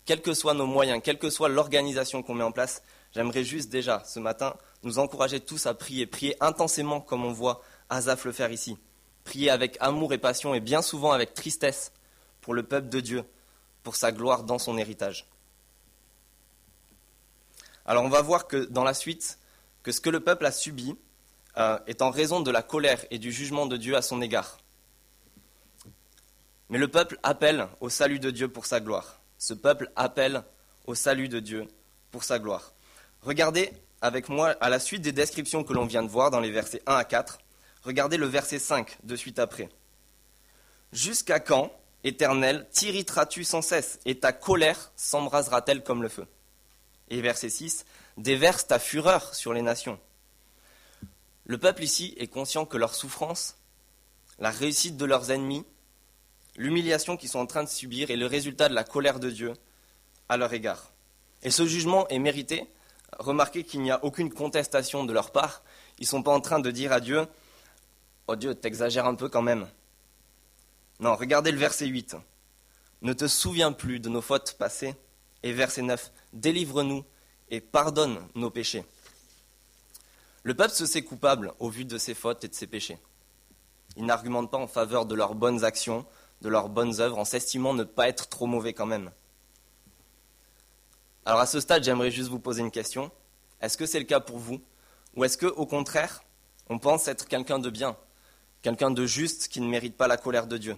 Quels 0.06 0.22
que 0.22 0.34
soient 0.34 0.54
nos 0.54 0.66
moyens, 0.66 1.02
quelle 1.04 1.18
que 1.18 1.30
soit 1.30 1.50
l'organisation 1.50 2.24
qu'on 2.24 2.34
met 2.34 2.44
en 2.44 2.52
place, 2.52 2.84
j'aimerais 3.14 3.44
juste 3.44 3.69
déjà, 3.69 4.04
ce 4.06 4.19
matin, 4.19 4.56
nous 4.84 5.00
encourager 5.00 5.40
tous 5.40 5.66
à 5.66 5.74
prier, 5.74 6.06
prier 6.06 6.36
intensément 6.44 7.00
comme 7.00 7.24
on 7.24 7.31
voit 7.31 7.62
Azaf 7.90 8.26
le 8.26 8.31
faire 8.31 8.52
ici. 8.52 8.78
Prier 9.24 9.50
avec 9.50 9.78
amour 9.80 10.14
et 10.14 10.18
passion 10.18 10.54
et 10.54 10.60
bien 10.60 10.81
souvent 10.81 11.12
avec 11.12 11.34
tristesse 11.34 11.92
pour 12.42 12.54
le 12.54 12.64
peuple 12.64 12.90
de 12.90 13.00
Dieu, 13.00 13.24
pour 13.84 13.96
sa 13.96 14.12
gloire 14.12 14.44
dans 14.44 14.60
son 14.60 14.78
héritage. 14.78 15.28
Alors 17.86 18.04
on 18.04 18.10
va 18.10 18.22
voir 18.22 18.48
que 18.48 18.66
dans 18.66 18.84
la 18.84 18.94
suite, 18.94 19.40
que 19.81 19.92
ce 19.92 20.02
que 20.02 20.10
le 20.10 20.20
peuple 20.20 20.46
a 20.46 20.52
subi 20.52 20.96
euh, 21.58 21.78
est 21.88 22.02
en 22.02 22.10
raison 22.10 22.42
de 22.42 22.52
la 22.52 22.62
colère 22.62 23.04
et 23.12 23.20
du 23.20 23.31
jugement 23.31 23.66
de 23.66 23.78
Dieu 23.78 23.96
à 23.96 24.02
son 24.02 24.22
égard. 24.22 24.58
Mais 26.69 26.78
le 26.78 26.88
peuple 26.88 27.19
appelle 27.24 27.68
au 27.81 27.90
salut 27.90 28.19
de 28.19 28.31
Dieu 28.31 28.48
pour 28.48 28.66
sa 28.66 28.80
gloire. 28.80 29.19
Ce 29.38 29.54
peuple 29.54 29.92
appelle 29.96 30.44
au 30.88 30.96
salut 30.96 31.30
de 31.30 31.40
Dieu 31.40 31.68
pour 32.12 32.24
sa 32.24 32.40
gloire. 32.40 32.74
Regardez 33.22 33.72
avec 34.02 34.28
moi 34.30 34.56
à 34.60 34.69
la 34.69 34.80
suite 34.80 35.02
des 35.02 35.12
descriptions 35.12 35.64
que 35.64 35.74
l'on 35.74 35.86
vient 35.86 36.04
de 36.04 36.10
voir 36.10 36.31
dans 36.31 36.40
les 36.40 36.52
versets 36.52 36.81
1 36.88 36.96
à 36.96 37.04
4. 37.04 37.40
Regardez 37.83 38.18
le 38.18 38.25
verset 38.25 38.59
5 38.59 38.97
de 39.03 39.15
suite 39.15 39.39
après. 39.39 39.69
Jusqu'à 40.94 41.39
quand, 41.39 41.71
Éternel, 42.03 42.68
t'irriteras-tu 42.71 43.44
sans 43.44 43.62
cesse 43.62 44.00
et 44.06 44.19
ta 44.19 44.31
colère 44.31 44.91
s'embrasera-t-elle 44.95 45.83
comme 45.83 46.01
le 46.01 46.09
feu? 46.09 46.27
Et 47.09 47.21
verset 47.21 47.49
6, 47.49 47.85
déverse 48.18 48.68
ta 48.68 48.80
fureur 48.80 49.33
sur 49.33 49.54
les 49.54 49.61
nations. 49.61 49.99
Le 51.45 51.57
peuple 51.57 51.83
ici 51.83 52.13
est 52.18 52.28
conscient 52.28 52.66
que 52.66 52.78
leur 52.78 52.95
souffrance, 52.95 53.57
la 54.40 54.49
réussite 54.49 54.95
de 54.95 55.06
leurs 55.06 55.31
ennemis, 55.31 55.66
l'humiliation 56.56 57.18
qu'ils 57.18 57.30
sont 57.30 57.40
en 57.40 57.45
train 57.45 57.63
de 57.63 57.69
subir 57.69 58.11
est 58.11 58.16
le 58.16 58.25
résultat 58.25 58.69
de 58.69 58.73
la 58.73 58.83
colère 58.83 59.19
de 59.19 59.30
Dieu 59.30 59.54
à 60.30 60.37
leur 60.37 60.54
égard. 60.54 60.92
Et 61.42 61.52
ce 61.52 61.66
jugement 61.66 62.07
est 62.07 62.19
mérité. 62.19 62.66
Remarquez 63.19 63.63
qu'il 63.63 63.81
n'y 63.81 63.92
a 63.92 64.04
aucune 64.04 64.33
contestation 64.33 65.04
de 65.04 65.11
leur 65.11 65.31
part. 65.31 65.63
Ils 65.99 66.04
ne 66.04 66.07
sont 66.07 66.23
pas 66.23 66.31
en 66.31 66.40
train 66.40 66.59
de 66.59 66.71
dire 66.71 66.94
à 66.94 67.02
Dieu 67.02 67.28
Oh 68.27 68.35
Dieu, 68.35 68.56
t'exagères 68.56 69.06
un 69.06 69.15
peu 69.15 69.30
quand 69.30 69.42
même. 69.42 69.68
Non, 70.99 71.15
regardez 71.15 71.51
le 71.51 71.57
verset 71.57 71.87
8. 71.87 72.15
Ne 73.01 73.13
te 73.13 73.27
souviens 73.27 73.73
plus 73.73 73.99
de 73.99 74.09
nos 74.09 74.21
fautes 74.21 74.56
passées. 74.57 74.95
Et 75.44 75.51
verset 75.51 75.81
9. 75.81 76.11
Délivre-nous 76.31 77.03
et 77.49 77.59
pardonne 77.59 78.25
nos 78.33 78.49
péchés. 78.49 78.85
Le 80.44 80.53
peuple 80.53 80.73
se 80.73 80.85
sait 80.85 81.03
coupable 81.03 81.53
au 81.59 81.69
vu 81.69 81.83
de 81.83 81.97
ses 81.97 82.13
fautes 82.13 82.44
et 82.45 82.47
de 82.47 82.56
ses 82.56 82.68
péchés. 82.68 82.97
Il 83.97 84.06
n'argumente 84.06 84.49
pas 84.49 84.57
en 84.57 84.68
faveur 84.68 85.06
de 85.06 85.15
leurs 85.15 85.35
bonnes 85.35 85.65
actions, 85.65 86.06
de 86.42 86.49
leurs 86.49 86.69
bonnes 86.69 87.01
œuvres, 87.01 87.18
en 87.18 87.25
s'estimant 87.25 87.73
ne 87.73 87.83
pas 87.83 88.07
être 88.07 88.30
trop 88.30 88.45
mauvais 88.45 88.73
quand 88.73 88.85
même. 88.85 89.11
Alors 91.25 91.39
à 91.39 91.45
ce 91.45 91.59
stade, 91.59 91.83
j'aimerais 91.83 92.11
juste 92.11 92.30
vous 92.30 92.39
poser 92.39 92.61
une 92.61 92.71
question. 92.71 93.11
Est-ce 93.61 93.77
que 93.77 93.85
c'est 93.85 93.99
le 93.99 94.06
cas 94.06 94.19
pour 94.19 94.39
vous? 94.39 94.61
Ou 95.15 95.23
est-ce 95.23 95.37
que, 95.37 95.45
au 95.45 95.65
contraire, 95.65 96.23
on 96.69 96.80
pense 96.80 97.07
être 97.07 97.27
quelqu'un 97.27 97.59
de 97.59 97.69
bien, 97.69 97.95
quelqu'un 98.64 98.90
de 98.90 99.06
juste 99.06 99.50
qui 99.50 99.62
ne 99.62 99.68
mérite 99.68 99.96
pas 99.96 100.08
la 100.08 100.18
colère 100.18 100.48
de 100.48 100.58
Dieu 100.58 100.76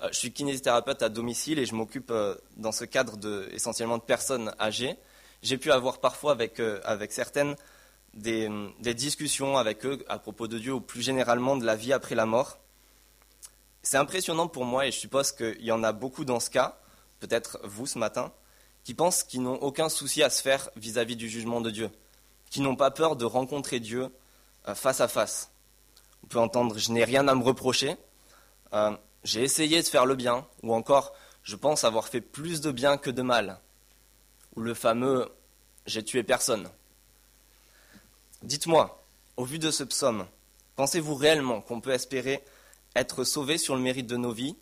euh, 0.00 0.08
Je 0.12 0.16
suis 0.16 0.32
kinésithérapeute 0.32 1.02
à 1.02 1.10
domicile 1.10 1.58
et 1.58 1.66
je 1.66 1.74
m'occupe 1.74 2.10
euh, 2.10 2.36
dans 2.56 2.72
ce 2.72 2.86
cadre 2.86 3.18
essentiellement 3.52 3.98
de 3.98 4.02
personnes 4.02 4.54
âgées. 4.58 4.96
J'ai 5.42 5.58
pu 5.58 5.70
avoir 5.70 6.00
parfois 6.00 6.32
avec, 6.32 6.60
euh, 6.60 6.80
avec 6.84 7.12
certaines 7.12 7.56
des, 8.14 8.48
discussions 8.94 9.58
avec 9.58 9.84
eux 9.84 10.02
à 10.08 10.18
propos 10.18 10.46
de 10.46 10.58
Dieu 10.58 10.72
ou 10.72 10.80
plus 10.80 11.02
généralement 11.02 11.56
de 11.56 11.66
la 11.66 11.76
vie 11.76 11.92
après 11.92 12.14
la 12.14 12.24
mort. 12.24 12.58
C'est 13.82 13.98
impressionnant 13.98 14.46
pour 14.46 14.64
moi 14.64 14.86
et 14.86 14.92
je 14.92 14.98
suppose 14.98 15.32
qu'il 15.32 15.60
y 15.60 15.72
en 15.72 15.82
a 15.82 15.92
beaucoup 15.92 16.24
dans 16.24 16.40
ce 16.40 16.48
cas, 16.48 16.78
peut-être 17.18 17.58
vous 17.64 17.86
ce 17.86 17.98
matin, 17.98 18.32
qui 18.84 18.94
pensent 18.94 19.24
qu'ils 19.24 19.42
n'ont 19.42 19.56
aucun 19.56 19.88
souci 19.88 20.22
à 20.22 20.30
se 20.30 20.40
faire 20.40 20.70
vis-à-vis 20.76 21.16
du 21.16 21.28
jugement 21.28 21.60
de 21.60 21.70
Dieu, 21.70 21.90
qui 22.50 22.60
n'ont 22.60 22.76
pas 22.76 22.92
peur 22.92 23.16
de 23.16 23.24
rencontrer 23.24 23.80
Dieu 23.80 24.08
face 24.74 25.00
à 25.00 25.08
face. 25.08 25.53
On 26.24 26.26
peut 26.26 26.38
entendre 26.38 26.78
je 26.78 26.90
n'ai 26.90 27.04
rien 27.04 27.28
à 27.28 27.34
me 27.34 27.42
reprocher, 27.42 27.98
euh, 28.72 28.96
j'ai 29.24 29.42
essayé 29.42 29.82
de 29.82 29.86
faire 29.86 30.06
le 30.06 30.14
bien, 30.14 30.46
ou 30.62 30.72
encore 30.72 31.12
Je 31.42 31.54
pense 31.54 31.84
avoir 31.84 32.08
fait 32.08 32.22
plus 32.22 32.62
de 32.62 32.70
bien 32.70 32.96
que 32.96 33.10
de 33.10 33.20
mal. 33.20 33.60
Ou 34.56 34.62
le 34.62 34.72
fameux 34.72 35.28
J'ai 35.84 36.02
tué 36.02 36.22
personne. 36.22 36.70
Dites-moi, 38.42 39.04
au 39.36 39.44
vu 39.44 39.58
de 39.58 39.70
ce 39.70 39.84
psaume, 39.84 40.26
pensez-vous 40.76 41.14
réellement 41.14 41.60
qu'on 41.60 41.82
peut 41.82 41.90
espérer 41.92 42.42
être 42.96 43.24
sauvé 43.24 43.58
sur 43.58 43.76
le 43.76 43.82
mérite 43.82 44.06
de 44.06 44.16
nos 44.16 44.32
vies, 44.32 44.56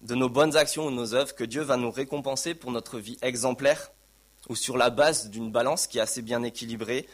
de 0.00 0.16
nos 0.16 0.28
bonnes 0.28 0.56
actions 0.56 0.86
ou 0.86 0.90
nos 0.90 1.14
œuvres, 1.14 1.36
que 1.36 1.44
Dieu 1.44 1.62
va 1.62 1.76
nous 1.76 1.92
récompenser 1.92 2.56
pour 2.56 2.72
notre 2.72 2.98
vie 2.98 3.16
exemplaire, 3.22 3.92
ou 4.48 4.56
sur 4.56 4.76
la 4.76 4.90
base 4.90 5.30
d'une 5.30 5.52
balance 5.52 5.86
qui 5.86 5.98
est 5.98 6.00
assez 6.00 6.22
bien 6.22 6.42
équilibrée 6.42 7.06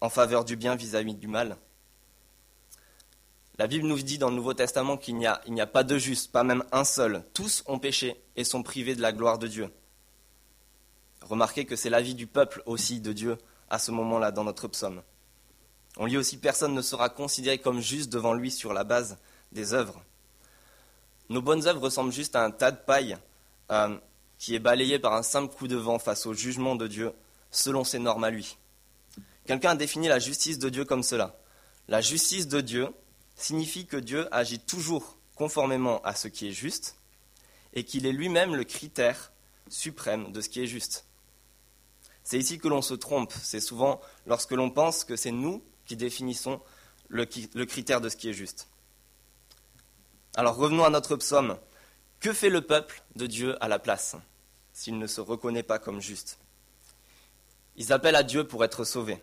en 0.00 0.10
faveur 0.10 0.44
du 0.44 0.54
bien 0.54 0.76
vis-à-vis 0.76 1.14
du 1.14 1.26
mal? 1.26 1.56
La 3.60 3.66
Bible 3.66 3.86
nous 3.86 4.00
dit 4.00 4.16
dans 4.16 4.30
le 4.30 4.36
Nouveau 4.36 4.54
Testament 4.54 4.96
qu'il 4.96 5.18
n'y 5.18 5.26
a, 5.26 5.42
a 5.58 5.66
pas 5.66 5.84
de 5.84 5.98
juste, 5.98 6.32
pas 6.32 6.44
même 6.44 6.64
un 6.72 6.82
seul. 6.82 7.22
Tous 7.34 7.62
ont 7.66 7.78
péché 7.78 8.18
et 8.34 8.42
sont 8.42 8.62
privés 8.62 8.94
de 8.94 9.02
la 9.02 9.12
gloire 9.12 9.38
de 9.38 9.46
Dieu. 9.48 9.68
Remarquez 11.20 11.66
que 11.66 11.76
c'est 11.76 11.90
l'avis 11.90 12.14
du 12.14 12.26
peuple 12.26 12.62
aussi 12.64 13.02
de 13.02 13.12
Dieu 13.12 13.36
à 13.68 13.78
ce 13.78 13.90
moment-là 13.90 14.30
dans 14.30 14.44
notre 14.44 14.66
psaume. 14.66 15.02
On 15.98 16.06
lit 16.06 16.16
aussi 16.16 16.38
personne 16.38 16.72
ne 16.72 16.80
sera 16.80 17.10
considéré 17.10 17.58
comme 17.58 17.82
juste 17.82 18.10
devant 18.10 18.32
lui 18.32 18.50
sur 18.50 18.72
la 18.72 18.82
base 18.82 19.18
des 19.52 19.74
œuvres. 19.74 20.02
Nos 21.28 21.42
bonnes 21.42 21.66
œuvres 21.66 21.82
ressemblent 21.82 22.14
juste 22.14 22.36
à 22.36 22.42
un 22.42 22.52
tas 22.52 22.70
de 22.70 22.78
paille 22.78 23.18
euh, 23.70 23.94
qui 24.38 24.54
est 24.54 24.58
balayé 24.58 24.98
par 24.98 25.12
un 25.12 25.22
simple 25.22 25.54
coup 25.54 25.68
de 25.68 25.76
vent 25.76 25.98
face 25.98 26.24
au 26.24 26.32
jugement 26.32 26.76
de 26.76 26.86
Dieu 26.86 27.12
selon 27.50 27.84
ses 27.84 27.98
normes 27.98 28.24
à 28.24 28.30
lui. 28.30 28.56
Quelqu'un 29.44 29.72
a 29.72 29.76
défini 29.76 30.08
la 30.08 30.18
justice 30.18 30.58
de 30.58 30.70
Dieu 30.70 30.86
comme 30.86 31.02
cela. 31.02 31.38
La 31.88 32.00
justice 32.00 32.48
de 32.48 32.62
Dieu 32.62 32.88
signifie 33.40 33.86
que 33.86 33.96
Dieu 33.96 34.28
agit 34.34 34.60
toujours 34.60 35.16
conformément 35.34 36.02
à 36.02 36.14
ce 36.14 36.28
qui 36.28 36.48
est 36.48 36.52
juste 36.52 36.96
et 37.72 37.84
qu'il 37.84 38.06
est 38.06 38.12
lui-même 38.12 38.54
le 38.54 38.64
critère 38.64 39.32
suprême 39.68 40.32
de 40.32 40.40
ce 40.40 40.48
qui 40.48 40.62
est 40.62 40.66
juste. 40.66 41.06
C'est 42.24 42.38
ici 42.38 42.58
que 42.58 42.68
l'on 42.68 42.82
se 42.82 42.94
trompe. 42.94 43.32
C'est 43.42 43.60
souvent 43.60 44.00
lorsque 44.26 44.52
l'on 44.52 44.70
pense 44.70 45.04
que 45.04 45.16
c'est 45.16 45.30
nous 45.30 45.62
qui 45.86 45.96
définissons 45.96 46.60
le, 47.08 47.24
critère 47.64 48.00
de 48.00 48.08
ce 48.08 48.16
qui 48.16 48.28
est 48.28 48.34
juste. 48.34 48.68
Alors 50.36 50.56
revenons 50.56 50.84
à 50.84 50.90
notre 50.90 51.16
psaume. 51.16 51.58
Que 52.20 52.32
fait 52.32 52.50
le 52.50 52.60
peuple 52.60 53.02
de 53.16 53.26
Dieu 53.26 53.56
à 53.64 53.68
la 53.68 53.78
place 53.78 54.16
s'il 54.72 54.98
ne 54.98 55.06
se 55.06 55.20
reconnaît 55.20 55.62
pas 55.62 55.78
comme 55.78 56.00
juste? 56.00 56.38
Ils 57.76 57.92
appellent 57.92 58.16
à 58.16 58.22
Dieu 58.22 58.46
pour 58.46 58.62
être 58.62 58.84
sauvés. 58.84 59.22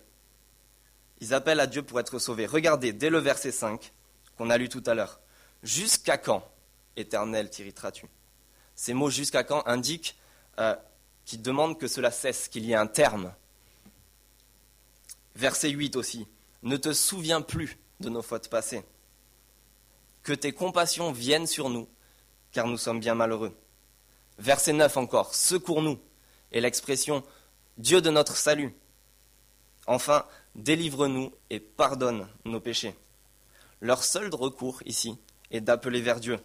Ils 1.21 1.33
appellent 1.33 1.59
à 1.59 1.67
Dieu 1.67 1.83
pour 1.83 1.99
être 1.99 2.17
sauvés. 2.17 2.47
Regardez, 2.47 2.93
dès 2.93 3.09
le 3.09 3.19
verset 3.19 3.51
5 3.51 3.93
qu'on 4.37 4.49
a 4.49 4.57
lu 4.57 4.69
tout 4.69 4.83
à 4.85 4.93
l'heure. 4.93 5.19
Jusqu'à 5.63 6.17
quand, 6.17 6.47
éternel, 6.95 7.49
t'irriteras-tu 7.49 8.05
Ces 8.75 8.93
mots 8.93 9.09
jusqu'à 9.09 9.43
quand 9.43 9.65
indiquent 9.67 10.17
euh, 10.59 10.75
qu'ils 11.25 11.41
demandent 11.41 11.77
que 11.77 11.87
cela 11.87 12.11
cesse, 12.11 12.47
qu'il 12.47 12.65
y 12.65 12.71
ait 12.71 12.75
un 12.75 12.87
terme. 12.87 13.33
Verset 15.35 15.69
8 15.69 15.95
aussi. 15.95 16.27
Ne 16.63 16.77
te 16.77 16.93
souviens 16.93 17.41
plus 17.41 17.77
de 17.99 18.09
nos 18.09 18.21
fautes 18.21 18.49
passées. 18.49 18.83
Que 20.23 20.33
tes 20.33 20.51
compassions 20.51 21.11
viennent 21.11 21.47
sur 21.47 21.69
nous, 21.69 21.87
car 22.51 22.67
nous 22.67 22.77
sommes 22.77 22.99
bien 22.99 23.15
malheureux. 23.15 23.55
Verset 24.39 24.73
9 24.73 24.97
encore. 24.97 25.33
Secours-nous. 25.33 25.99
Et 26.51 26.61
l'expression 26.61 27.23
Dieu 27.77 28.01
de 28.01 28.09
notre 28.09 28.35
salut. 28.35 28.73
Enfin, 29.85 30.25
délivre-nous 30.55 31.33
et 31.49 31.59
pardonne 31.59 32.27
nos 32.45 32.59
péchés. 32.59 32.95
Leur 33.81 34.03
seul 34.03 34.33
recours 34.33 34.81
ici 34.85 35.17
est 35.51 35.61
d'appeler 35.61 36.01
vers 36.01 36.19
Dieu, 36.19 36.39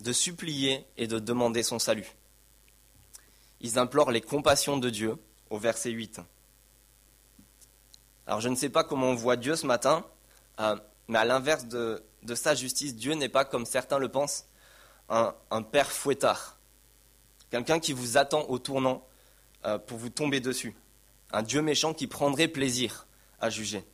de 0.00 0.12
supplier 0.12 0.86
et 0.96 1.06
de 1.06 1.18
demander 1.18 1.62
son 1.62 1.78
salut. 1.78 2.14
Ils 3.60 3.78
implorent 3.78 4.12
les 4.12 4.20
compassions 4.20 4.78
de 4.78 4.88
Dieu 4.88 5.16
au 5.50 5.58
verset 5.58 5.90
8. 5.90 6.20
Alors 8.26 8.40
je 8.40 8.48
ne 8.48 8.54
sais 8.54 8.68
pas 8.68 8.84
comment 8.84 9.08
on 9.08 9.14
voit 9.14 9.36
Dieu 9.36 9.56
ce 9.56 9.66
matin, 9.66 10.06
euh, 10.60 10.76
mais 11.08 11.18
à 11.18 11.24
l'inverse 11.24 11.66
de, 11.66 12.02
sa 12.34 12.54
justice, 12.54 12.94
Dieu 12.94 13.14
n'est 13.14 13.28
pas, 13.28 13.44
comme 13.44 13.66
certains 13.66 13.98
le 13.98 14.08
pensent, 14.08 14.46
un, 15.08 15.34
père 15.62 15.90
fouettard, 15.90 16.56
quelqu'un 17.50 17.80
qui 17.80 17.92
vous 17.92 18.16
attend 18.16 18.42
au 18.42 18.60
tournant 18.60 19.04
euh, 19.64 19.76
pour 19.76 19.98
vous 19.98 20.08
tomber 20.08 20.38
dessus, 20.38 20.76
un 21.32 21.42
Dieu 21.42 21.62
méchant 21.62 21.92
qui 21.92 22.06
prendrait 22.06 22.46
plaisir 22.46 23.08
à 23.40 23.50
juger. 23.50 23.84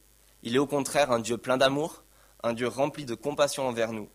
Il 0.43 0.55
est 0.55 0.59
au 0.59 0.67
contraire 0.67 1.11
un 1.11 1.21
Dieu 1.21 1.39
plein 1.39 1.57
d'amour, 1.57 2.05
un 2.47 2.55
Dieu 2.55 2.69
rempli 2.69 3.05
de 3.05 3.15
compassion 3.15 3.69
envers 3.69 3.93
nous, 3.93 4.09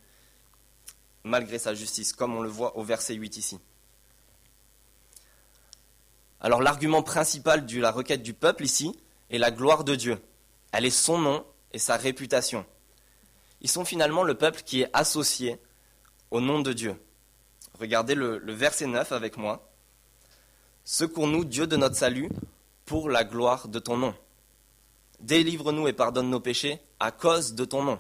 malgré 1.23 1.59
sa 1.59 1.73
justice, 1.73 2.13
comme 2.13 2.35
on 2.35 2.41
le 2.41 2.49
voit 2.49 2.77
au 2.77 2.83
verset 2.83 3.13
8 3.13 3.37
ici. 3.37 3.59
Alors 6.39 6.61
l'argument 6.61 7.03
principal 7.03 7.65
de 7.65 7.79
la 7.79 7.91
requête 7.91 8.23
du 8.23 8.33
peuple 8.33 8.65
ici 8.65 8.97
est 9.29 9.37
la 9.37 9.51
gloire 9.51 9.83
de 9.83 9.95
Dieu. 9.95 10.19
Elle 10.71 10.85
est 10.85 10.89
son 10.89 11.19
nom 11.19 11.45
et 11.71 11.79
sa 11.79 11.97
réputation. 11.97 12.65
Ils 13.61 13.69
sont 13.69 13.85
finalement 13.85 14.23
le 14.23 14.33
peuple 14.33 14.63
qui 14.65 14.81
est 14.81 14.89
associé 14.93 15.59
au 16.31 16.41
nom 16.41 16.59
de 16.59 16.73
Dieu. 16.73 16.95
Regardez 17.79 18.15
le, 18.15 18.39
verset 18.53 18.87
9 18.87 19.11
avec 19.11 19.37
moi. 19.37 19.71
Secours-nous, 20.83 21.45
Dieu 21.45 21.67
de 21.67 21.77
notre 21.77 21.95
salut, 21.95 22.29
pour 22.85 23.09
la 23.09 23.23
gloire 23.23 23.67
de 23.67 23.79
ton 23.79 23.97
nom. 23.97 24.15
Délivre-nous 25.19 25.87
et 25.87 25.93
pardonne 25.93 26.29
nos 26.29 26.39
péchés 26.39 26.81
à 26.99 27.11
cause 27.11 27.53
de 27.53 27.65
ton 27.65 27.83
nom. 27.83 27.99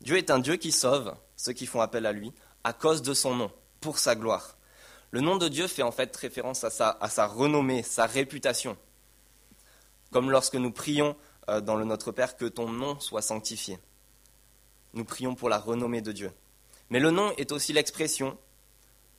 Dieu 0.00 0.16
est 0.16 0.30
un 0.30 0.38
Dieu 0.38 0.56
qui 0.56 0.72
sauve 0.72 1.14
ceux 1.36 1.52
qui 1.52 1.66
font 1.66 1.80
appel 1.80 2.06
à 2.06 2.12
lui 2.12 2.32
à 2.64 2.72
cause 2.72 3.02
de 3.02 3.14
son 3.14 3.34
nom, 3.34 3.50
pour 3.80 3.98
sa 3.98 4.14
gloire. 4.14 4.56
Le 5.10 5.20
nom 5.20 5.36
de 5.36 5.48
Dieu 5.48 5.66
fait 5.68 5.82
en 5.82 5.92
fait 5.92 6.14
référence 6.14 6.64
à 6.64 6.70
sa, 6.70 7.26
renommée, 7.26 7.82
sa 7.82 8.04
réputation. 8.04 8.76
Comme 10.12 10.30
lorsque 10.30 10.56
nous 10.56 10.72
prions 10.72 11.16
euh, 11.48 11.60
dans 11.60 11.76
le 11.76 11.84
Notre 11.84 12.12
Père 12.12 12.36
que 12.36 12.44
ton 12.44 12.68
nom 12.68 13.00
soit 13.00 13.22
sanctifié. 13.22 13.78
Nous 14.92 15.04
prions 15.04 15.34
pour 15.34 15.48
la 15.48 15.58
renommée 15.58 16.02
de 16.02 16.12
Dieu. 16.12 16.30
Mais 16.90 17.00
le 17.00 17.10
nom 17.10 17.32
est 17.36 17.52
aussi 17.52 17.72
l'expression 17.72 18.36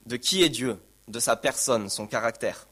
de 0.05 0.15
qui 0.15 0.43
est 0.43 0.49
Dieu, 0.49 0.79
de 1.07 1.19
sa 1.19 1.35
personne, 1.35 1.89
son 1.89 2.05
caractère. 2.05 2.67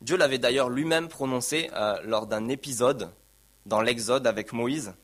Dieu 0.00 0.16
l'avait 0.16 0.38
d'ailleurs 0.38 0.68
lui-même 0.68 1.08
prononcé 1.08 1.70
euh, 1.74 2.00
lors 2.02 2.26
d'un 2.26 2.48
épisode 2.48 3.10
dans 3.64 3.80
l'Exode 3.80 4.26
avec 4.26 4.52
Moïse. 4.52 4.94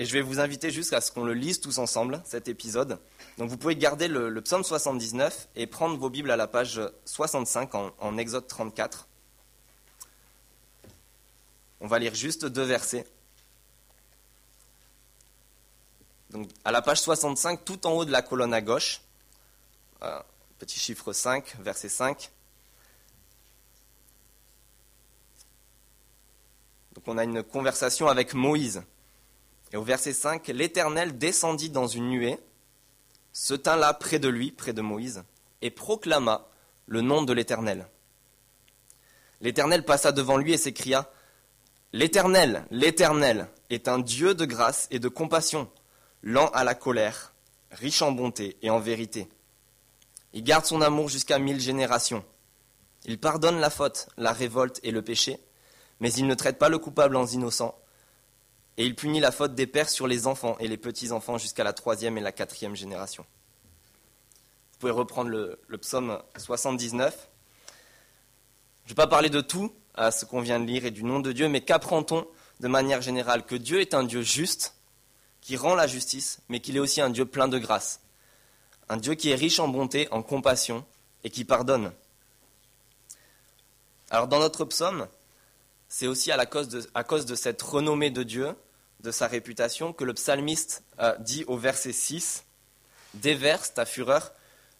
Et 0.00 0.06
je 0.06 0.14
vais 0.14 0.22
vous 0.22 0.40
inviter 0.40 0.70
jusqu'à 0.70 1.02
ce 1.02 1.12
qu'on 1.12 1.24
le 1.24 1.34
lise 1.34 1.60
tous 1.60 1.76
ensemble, 1.76 2.22
cet 2.24 2.48
épisode. 2.48 2.98
Donc 3.36 3.50
vous 3.50 3.58
pouvez 3.58 3.76
garder 3.76 4.08
le, 4.08 4.40
psaume 4.40 4.64
79 4.64 5.48
et 5.56 5.66
prendre 5.66 5.98
vos 5.98 6.08
Bibles 6.08 6.30
à 6.30 6.38
la 6.38 6.46
page 6.46 6.80
65 7.04 7.74
en, 7.74 8.16
Exode 8.16 8.46
34. 8.46 9.06
On 11.82 11.86
va 11.86 11.98
lire 11.98 12.14
juste 12.14 12.46
deux 12.46 12.62
versets. 12.62 13.06
Donc, 16.30 16.48
à 16.64 16.72
la 16.72 16.80
page 16.80 17.02
65, 17.02 17.62
tout 17.66 17.86
en 17.86 17.92
haut 17.92 18.06
de 18.06 18.10
la 18.10 18.22
colonne 18.22 18.54
à 18.54 18.62
gauche, 18.62 19.02
euh, 20.00 20.18
petit 20.58 20.80
chiffre 20.80 21.12
5, 21.12 21.56
verset 21.60 21.90
5. 21.90 22.30
Donc 26.94 27.04
on 27.06 27.18
a 27.18 27.24
une 27.24 27.42
conversation 27.42 28.08
avec 28.08 28.32
Moïse. 28.32 28.82
Et 29.72 29.76
au 29.76 29.82
verset 29.82 30.12
5, 30.12 30.48
l'Éternel 30.48 31.18
descendit 31.18 31.70
dans 31.70 31.86
une 31.86 32.08
nuée, 32.08 32.38
se 33.32 33.54
tint 33.54 33.76
là 33.76 33.94
près 33.94 34.18
de 34.18 34.28
lui, 34.28 34.50
près 34.50 34.72
de 34.72 34.82
Moïse, 34.82 35.22
et 35.62 35.70
proclama 35.70 36.48
le 36.86 37.00
nom 37.00 37.22
de 37.22 37.32
l'Éternel. 37.32 37.86
L'Éternel 39.40 39.84
passa 39.84 40.12
devant 40.12 40.36
lui 40.36 40.52
et 40.52 40.58
s'écria, 40.58 41.10
L'Éternel, 41.92 42.64
l'Éternel 42.70 43.48
est 43.68 43.88
un 43.88 43.98
Dieu 43.98 44.34
de 44.34 44.44
grâce 44.44 44.86
et 44.92 45.00
de 45.00 45.08
compassion, 45.08 45.68
lent 46.22 46.48
à 46.54 46.62
la 46.62 46.76
colère, 46.76 47.32
riche 47.72 48.02
en 48.02 48.12
bonté 48.12 48.56
et 48.62 48.70
en 48.70 48.78
vérité. 48.78 49.28
Il 50.32 50.44
garde 50.44 50.66
son 50.66 50.82
amour 50.82 51.08
jusqu'à 51.08 51.40
mille 51.40 51.60
générations. 51.60 52.24
Il 53.06 53.18
pardonne 53.18 53.58
la 53.58 53.70
faute, 53.70 54.08
la 54.16 54.32
révolte 54.32 54.78
et 54.84 54.92
le 54.92 55.02
péché, 55.02 55.40
mais 55.98 56.12
il 56.12 56.28
ne 56.28 56.34
traite 56.34 56.58
pas 56.58 56.68
le 56.68 56.78
coupable 56.78 57.16
en 57.16 57.26
innocent, 57.26 57.76
et 58.76 58.84
il 58.84 58.94
punit 58.94 59.20
la 59.20 59.32
faute 59.32 59.54
des 59.54 59.66
pères 59.66 59.88
sur 59.88 60.06
les 60.06 60.26
enfants 60.26 60.56
et 60.58 60.68
les 60.68 60.76
petits-enfants 60.76 61.38
jusqu'à 61.38 61.64
la 61.64 61.72
troisième 61.72 62.16
et 62.18 62.20
la 62.20 62.32
quatrième 62.32 62.74
génération. 62.74 63.24
Vous 64.72 64.78
pouvez 64.78 64.92
reprendre 64.92 65.30
le, 65.30 65.78
psaume 65.78 66.22
79. 66.36 67.28
Je 68.84 68.84
ne 68.84 68.88
vais 68.88 68.94
pas 68.94 69.06
parler 69.06 69.28
de 69.28 69.40
tout 69.40 69.72
à 69.94 70.10
ce 70.10 70.24
qu'on 70.24 70.40
vient 70.40 70.58
de 70.58 70.64
lire 70.64 70.86
et 70.86 70.90
du 70.90 71.04
nom 71.04 71.20
de 71.20 71.32
Dieu, 71.32 71.48
mais 71.48 71.60
qu'apprend-on 71.60 72.26
de 72.60 72.68
manière 72.68 73.02
générale 73.02 73.44
Que 73.44 73.56
Dieu 73.56 73.80
est 73.80 73.92
un 73.92 74.04
Dieu 74.04 74.22
juste, 74.22 74.74
qui 75.40 75.56
rend 75.56 75.74
la 75.74 75.86
justice, 75.86 76.40
mais 76.48 76.60
qu'il 76.60 76.76
est 76.76 76.80
aussi 76.80 77.00
un 77.00 77.10
Dieu 77.10 77.26
plein 77.26 77.48
de 77.48 77.58
grâce. 77.58 78.00
Un 78.88 78.96
Dieu 78.96 79.14
qui 79.14 79.30
est 79.30 79.34
riche 79.34 79.60
en 79.60 79.68
bonté, 79.68 80.08
en 80.10 80.22
compassion, 80.22 80.84
et 81.24 81.30
qui 81.30 81.44
pardonne. 81.44 81.92
Alors 84.10 84.26
dans 84.26 84.38
notre 84.38 84.64
psaume, 84.64 85.06
c'est 85.92 86.06
aussi 86.06 86.30
à, 86.30 86.46
cause 86.46 86.68
de, 86.68 87.34
cette 87.34 87.60
renommée 87.60 88.10
de 88.10 88.22
Dieu, 88.22 88.54
de 89.00 89.10
sa 89.10 89.26
réputation, 89.26 89.92
que 89.92 90.04
le 90.04 90.14
psalmiste 90.14 90.84
dit 91.18 91.44
au 91.48 91.58
verset 91.58 91.92
6 91.92 92.44
Déverse 93.14 93.74
ta 93.74 93.84
fureur 93.84 94.32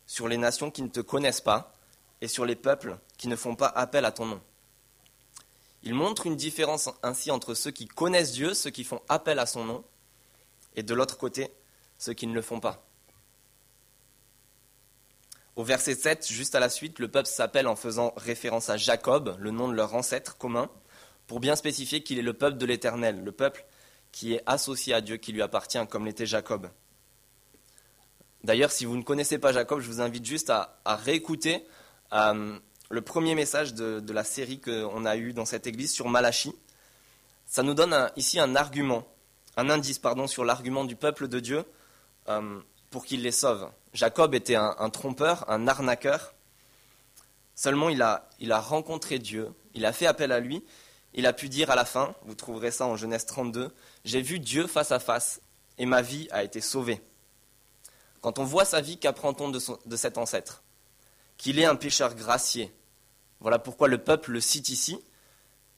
sur 0.07 0.29
les 0.29 0.37
nations 0.37 0.71
qui 0.71 0.83
ne 0.83 0.89
te 0.89 1.01
connaissent 1.01 1.41
pas 1.41 1.75
et 2.21 2.29
sur 2.29 2.47
les 2.47 2.55
peuples 2.55 2.97
qui 3.19 3.27
ne 3.27 3.35
font 3.35 3.57
pas 3.57 3.67
appel 3.67 4.05
à 4.05 4.13
ton 4.13 4.25
nom. 4.25 4.41
Il 5.83 5.95
montre 5.95 6.27
une 6.27 6.37
différence 6.37 6.89
ainsi 7.03 7.33
entre 7.33 7.55
ceux 7.55 7.73
qui 7.73 7.89
connaissent 7.89 8.33
Dieu, 8.33 8.55
ceux 8.55 8.71
qui 8.71 8.85
font 8.85 9.03
appel 9.09 9.41
à 9.41 9.47
son 9.47 9.65
nom, 9.65 9.85
et 10.77 10.85
de 10.85 10.95
l'autre 10.95 11.19
côté, 11.19 11.53
ceux 11.99 12.13
qui 12.13 12.29
ne 12.29 12.35
le 12.35 12.43
font 12.43 12.61
pas. 12.61 12.87
Au 15.57 15.65
verset 15.65 15.97
7, 15.97 16.29
juste 16.29 16.55
à 16.55 16.61
la 16.61 16.69
suite, 16.69 17.01
le 17.01 17.09
peuple 17.09 17.29
s'appelle 17.29 17.67
en 17.67 17.75
faisant 17.75 18.13
référence 18.17 18.71
à 18.71 18.77
Jacob, 18.77 19.35
le 19.41 19.51
nom 19.51 19.69
de 19.69 19.75
leur 19.75 19.95
ancêtre 19.97 20.39
commun, 20.39 20.71
pour 21.31 21.39
bien 21.39 21.55
spécifier 21.55 22.03
qu'il 22.03 22.19
est 22.19 22.23
le 22.23 22.33
peuple 22.33 22.59
de 22.59 22.67
l'Éternel, 22.67 23.23
le 23.23 23.31
peuple 23.31 23.65
qui 24.11 24.35
est 24.35 24.43
associé 24.47 24.95
à 24.95 25.01
Dieu, 25.01 25.17
qui 25.17 25.31
lui 25.31 25.43
appartient, 25.43 25.79
comme 25.89 26.05
l'était 26.05 26.27
Jacob. 26.27 26.69
D'ailleurs, 28.43 28.73
si 28.73 28.85
vous 28.85 28.97
ne 28.97 29.05
connaissez 29.05 29.39
pas 29.39 29.53
Jacob, 29.53 29.79
je 29.79 29.87
vous 29.87 30.01
invite 30.01 30.25
juste 30.25 30.51
à, 30.51 30.81
réécouter 30.85 31.65
euh, 32.13 32.59
le 32.91 33.01
premier 33.01 33.37
message 33.37 33.75
de, 33.75 34.13
la 34.13 34.25
série 34.25 34.61
qu'on 34.61 35.05
a 35.05 35.17
eu 35.17 35.33
dans 35.33 35.45
cette 35.45 35.69
église 35.69 35.93
sur 35.93 36.09
Malachi. 36.09 36.53
Ça 37.47 37.63
nous 37.63 37.75
donne 37.75 38.11
ici 38.17 38.41
un 38.41 38.57
argument, 38.57 39.07
un 39.57 39.71
indice 39.71 40.01
pardon, 40.01 40.27
sur 40.27 40.45
l'argument 40.45 40.85
du 40.85 40.97
peuple 40.97 41.29
de 41.29 41.39
Dieu 41.39 41.63
euh, 42.29 42.59
pour 42.91 43.05
qu'il 43.05 43.23
les 43.23 43.31
sauve. 43.31 43.71
Jacob 43.95 44.35
était 44.35 44.57
un, 44.57 44.91
trompeur, 44.91 45.49
un 45.49 45.69
arnaqueur. 45.69 46.35
Seulement, 47.55 47.89
il 47.89 48.03
a, 48.03 48.29
il 48.41 48.51
a 48.51 48.59
rencontré 48.59 49.21
Dieu, 49.21 49.51
il 49.75 49.87
a 49.87 49.93
fait 49.93 50.07
appel 50.07 50.33
à 50.33 50.41
lui, 50.41 50.65
il 51.15 51.27
a 51.27 51.33
pu 51.33 51.49
dire 51.49 51.71
à 51.71 51.77
la 51.77 51.85
fin, 51.85 52.15
vous 52.23 52.35
trouverez 52.35 52.71
ça 52.71 52.87
en 52.87 52.97
Genèse 52.97 53.27
32, 53.27 53.75
J'ai 54.05 54.23
vu 54.23 54.39
Dieu 54.39 54.67
face 54.67 54.93
à 54.93 55.01
face, 55.01 55.41
et 55.79 55.87
ma 55.87 56.03
vie 56.03 56.29
a 56.31 56.45
été 56.45 56.61
sauvée. 56.61 57.03
Quand 58.21 58.39
on 58.39 58.45
voit 58.45 58.65
sa 58.65 58.81
vie, 58.81 58.99
qu'apprend-on 58.99 59.49
de, 59.49 59.97
cet 59.97 60.19
ancêtre? 60.19 60.63
Qu'il 61.39 61.59
est 61.59 61.65
un 61.65 61.77
pécheur 61.77 62.15
gracié. 62.15 62.73
Voilà 63.41 63.59
pourquoi 63.59 63.89
le 63.89 63.99
peuple 63.99 64.33
le 64.33 64.41
cite 64.41 64.69
ici, 64.69 65.03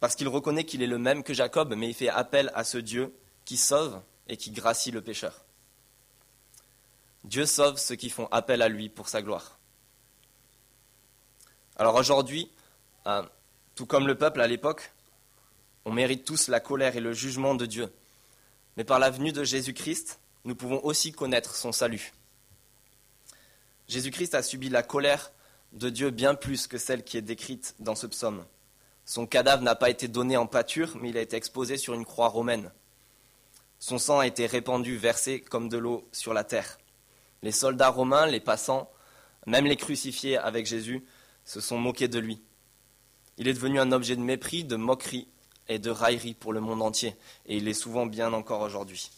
parce 0.00 0.16
qu'il 0.16 0.28
reconnaît 0.28 0.64
qu'il 0.64 0.82
est 0.82 0.88
le 0.88 0.98
même 0.98 1.22
que 1.22 1.34
Jacob, 1.34 1.74
mais 1.76 1.88
il 1.88 1.94
fait 1.94 2.08
appel 2.08 2.50
à 2.54 2.64
ce 2.64 2.78
Dieu 2.78 3.14
qui 3.44 3.56
sauve 3.56 4.00
et 4.28 4.36
qui 4.36 4.50
gracie 4.50 4.90
le 4.90 5.00
pécheur. 5.00 5.44
Dieu 7.22 7.46
sauve 7.46 7.78
ceux 7.78 7.94
qui 7.94 8.10
font 8.10 8.26
appel 8.32 8.62
à 8.62 8.68
lui 8.68 8.88
pour 8.88 9.08
sa 9.08 9.22
gloire. 9.22 9.58
Alors 11.76 11.94
aujourd'hui, 11.94 12.50
euh, 13.06 13.22
tout 13.76 13.86
comme 13.86 14.08
le 14.08 14.18
peuple 14.18 14.40
à 14.40 14.48
l'époque, 14.48 14.92
on 15.84 15.92
mérite 15.92 16.24
tous 16.24 16.48
la 16.48 16.60
colère 16.60 16.96
et 16.96 17.00
le 17.00 17.12
jugement 17.12 17.54
de 17.54 17.66
Dieu. 17.66 17.92
Mais 18.76 18.84
par 18.84 18.98
la 18.98 19.10
venue 19.10 19.32
de 19.32 19.44
Jésus-Christ, 19.44 20.20
nous 20.44 20.54
pouvons 20.54 20.82
aussi 20.84 21.12
connaître 21.12 21.54
son 21.54 21.72
salut. 21.72 22.12
Jésus-Christ 23.88 24.34
a 24.34 24.42
subi 24.42 24.68
la 24.68 24.82
colère 24.82 25.32
de 25.72 25.90
Dieu 25.90 26.10
bien 26.10 26.34
plus 26.34 26.66
que 26.66 26.78
celle 26.78 27.04
qui 27.04 27.16
est 27.16 27.22
décrite 27.22 27.74
dans 27.78 27.94
ce 27.94 28.06
psaume. 28.06 28.44
Son 29.04 29.26
cadavre 29.26 29.62
n'a 29.62 29.74
pas 29.74 29.90
été 29.90 30.08
donné 30.08 30.36
en 30.36 30.46
pâture, 30.46 30.96
mais 31.00 31.10
il 31.10 31.18
a 31.18 31.22
été 31.22 31.36
exposé 31.36 31.76
sur 31.76 31.94
une 31.94 32.04
croix 32.04 32.28
romaine. 32.28 32.70
Son 33.78 33.98
sang 33.98 34.20
a 34.20 34.26
été 34.26 34.46
répandu, 34.46 34.96
versé 34.96 35.40
comme 35.40 35.68
de 35.68 35.76
l'eau 35.76 36.08
sur 36.12 36.32
la 36.32 36.44
terre. 36.44 36.78
Les 37.42 37.50
soldats 37.50 37.88
romains, 37.88 38.26
les 38.26 38.38
passants, 38.38 38.88
même 39.46 39.66
les 39.66 39.76
crucifiés 39.76 40.38
avec 40.38 40.66
Jésus, 40.66 41.04
se 41.44 41.60
sont 41.60 41.78
moqués 41.78 42.06
de 42.06 42.20
lui. 42.20 42.40
Il 43.38 43.48
est 43.48 43.54
devenu 43.54 43.80
un 43.80 43.90
objet 43.90 44.14
de 44.14 44.20
mépris, 44.20 44.62
de 44.62 44.76
moquerie 44.76 45.26
et 45.74 45.78
de 45.78 45.90
raillerie 45.90 46.34
pour 46.34 46.52
le 46.52 46.60
monde 46.60 46.82
entier, 46.82 47.16
et 47.46 47.56
il 47.56 47.68
est 47.68 47.74
souvent 47.74 48.06
bien 48.06 48.32
encore 48.32 48.60
aujourd'hui. 48.60 49.10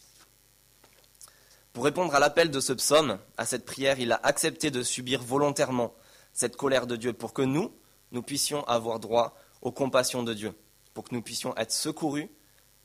Pour 1.73 1.83
répondre 1.83 2.15
à 2.15 2.19
l'appel 2.19 2.51
de 2.51 2.61
ce 2.61 2.71
psaume, 2.71 3.19
à 3.37 3.45
cette 3.45 3.65
prière, 3.65 3.99
il 3.99 4.13
a 4.13 4.19
accepté 4.23 4.71
de 4.71 4.81
subir 4.81 5.21
volontairement 5.21 5.93
cette 6.31 6.55
colère 6.55 6.87
de 6.87 6.95
Dieu 6.95 7.11
pour 7.11 7.33
que 7.33 7.41
nous, 7.41 7.73
nous 8.11 8.21
puissions 8.21 8.63
avoir 8.63 9.01
droit 9.01 9.35
aux 9.61 9.73
compassions 9.73 10.23
de 10.23 10.33
Dieu, 10.33 10.53
pour 10.93 11.03
que 11.03 11.13
nous 11.13 11.21
puissions 11.21 11.53
être 11.57 11.73
secourus, 11.73 12.29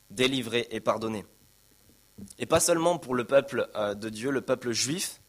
délivrés 0.09 0.67
et 0.71 0.81
pardonnés. 0.81 1.25
Et 2.37 2.45
pas 2.45 2.59
seulement 2.59 2.97
pour 2.97 3.15
le 3.15 3.23
peuple 3.23 3.69
euh, 3.75 3.93
de 3.93 4.09
Dieu, 4.09 4.29
le 4.29 4.41
peuple 4.41 4.71
juif, 4.71 5.21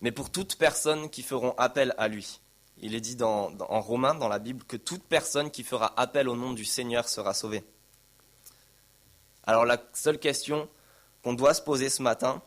mais 0.00 0.10
pour 0.10 0.30
toute 0.30 0.56
personne 0.56 1.10
qui 1.10 1.22
feront 1.22 1.54
appel 1.58 1.94
à 1.98 2.08
lui. 2.08 2.40
Il 2.78 2.94
est 2.94 3.00
dit 3.00 3.22
en 3.22 3.80
Romains, 3.80 4.14
dans 4.14 4.28
la 4.28 4.38
Bible, 4.38 4.64
que 4.64 4.76
toute 4.76 5.04
personne 5.04 5.50
qui 5.50 5.62
fera 5.62 5.98
appel 6.00 6.28
au 6.28 6.36
nom 6.36 6.52
du 6.52 6.64
Seigneur 6.64 7.08
sera 7.08 7.34
sauvée. 7.34 7.64
Alors 9.46 9.64
la 9.64 9.78
seule 9.92 10.18
question 10.18 10.68
qu'on 11.22 11.34
doit 11.34 11.54
se 11.54 11.62
poser 11.62 11.90
ce 11.90 12.02
matin, 12.02 12.42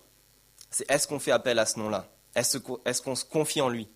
c'est 0.69 0.89
est-ce 0.89 1.07
qu'on 1.07 1.19
fait 1.19 1.31
appel 1.31 1.59
à 1.59 1.65
ce 1.65 1.79
nom-là? 1.79 2.07
Est-ce 2.35 3.01
qu'on 3.01 3.15
se 3.15 3.25
confie 3.25 3.61
en 3.61 3.69
lui? 3.69 3.89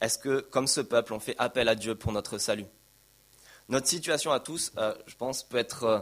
Est-ce 0.00 0.18
que, 0.18 0.40
comme 0.40 0.66
ce 0.66 0.80
peuple, 0.80 1.12
on 1.14 1.20
fait 1.20 1.36
appel 1.38 1.68
à 1.68 1.74
Dieu 1.74 1.94
pour 1.94 2.10
notre 2.12 2.38
salut? 2.38 2.66
Notre 3.68 3.86
situation 3.86 4.32
à 4.32 4.40
tous, 4.40 4.72
euh, 4.76 4.94
je 5.06 5.14
pense, 5.14 5.44
peut 5.44 5.58
être 5.58 5.84
euh, 5.84 6.00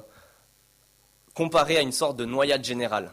comparée 1.35 1.77
à 1.77 1.83
une 1.83 1.93
sorte 1.93 2.17
de 2.17 2.25
noyade 2.25 2.65
générale. 2.65 3.13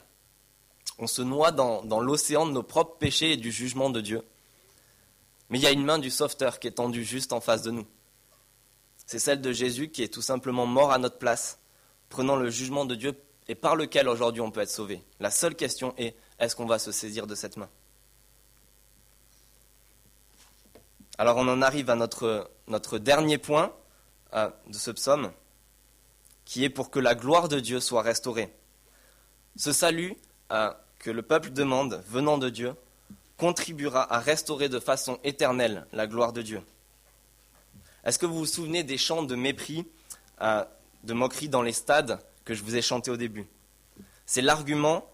On 0.99 1.07
se 1.07 1.21
noie 1.21 1.51
dans, 1.51 1.81
l'océan 1.99 2.45
de 2.45 2.51
nos 2.51 2.63
propres 2.63 2.97
péchés 2.97 3.33
et 3.33 3.37
du 3.37 3.51
jugement 3.51 3.89
de 3.89 4.01
Dieu. 4.01 4.23
Mais 5.49 5.59
il 5.59 5.61
y 5.61 5.67
a 5.67 5.71
une 5.71 5.83
main 5.83 5.99
du 5.99 6.09
sauveteur 6.09 6.59
qui 6.59 6.67
est 6.67 6.71
tendue 6.71 7.03
juste 7.03 7.33
en 7.33 7.41
face 7.41 7.61
de 7.61 7.71
nous. 7.71 7.85
C'est 9.05 9.19
celle 9.19 9.41
de 9.41 9.51
Jésus 9.51 9.89
qui 9.89 10.03
est 10.03 10.13
tout 10.13 10.21
simplement 10.21 10.65
mort 10.65 10.91
à 10.91 10.97
notre 10.97 11.17
place, 11.17 11.59
prenant 12.09 12.35
le 12.35 12.49
jugement 12.49 12.85
de 12.85 12.95
Dieu 12.95 13.13
et 13.47 13.55
par 13.55 13.75
lequel 13.75 14.07
aujourd'hui 14.07 14.41
on 14.41 14.51
peut 14.51 14.61
être 14.61 14.69
sauvé. 14.69 15.01
La 15.19 15.31
seule 15.31 15.55
question 15.55 15.93
est, 15.97 16.15
est-ce 16.39 16.55
qu'on 16.55 16.65
va 16.65 16.79
se 16.79 16.91
saisir 16.91 17.27
de 17.27 17.35
cette 17.35 17.57
main? 17.57 17.69
Alors 21.17 21.37
on 21.37 21.47
en 21.47 21.61
arrive 21.61 21.89
à 21.89 21.95
notre, 21.95 22.97
dernier 22.99 23.37
point 23.37 23.73
euh, 24.33 24.49
de 24.67 24.75
ce 24.75 24.91
psaume, 24.91 25.31
qui 26.45 26.63
est 26.63 26.69
pour 26.69 26.91
que 26.91 26.99
la 26.99 27.15
gloire 27.15 27.47
de 27.47 27.59
Dieu 27.59 27.79
soit 27.79 28.03
restaurée. 28.03 28.53
Ce 29.55 29.73
salut, 29.73 30.15
euh, 30.51 30.71
que 30.99 31.09
le 31.09 31.21
peuple 31.21 31.51
demande, 31.51 32.03
venant 32.07 32.37
de 32.37 32.49
Dieu, 32.49 32.75
contribuera 33.37 34.13
à 34.13 34.19
restaurer 34.19 34.69
de 34.69 34.79
façon 34.79 35.19
éternelle 35.23 35.85
la 35.93 36.07
gloire 36.07 36.33
de 36.33 36.41
Dieu. 36.41 36.61
Est-ce 38.03 38.19
que 38.19 38.25
vous 38.25 38.37
vous 38.37 38.45
souvenez 38.45 38.83
des 38.83 38.97
chants 38.97 39.23
de 39.23 39.35
mépris, 39.35 39.85
euh, 40.41 40.63
de 41.03 41.13
moquerie 41.13 41.49
dans 41.49 41.61
les 41.61 41.73
stades 41.73 42.19
que 42.45 42.53
je 42.53 42.63
vous 42.63 42.75
ai 42.75 42.81
chantés 42.81 43.11
au 43.11 43.17
début 43.17 43.47
C'est 44.25 44.41
l'argument 44.41 45.09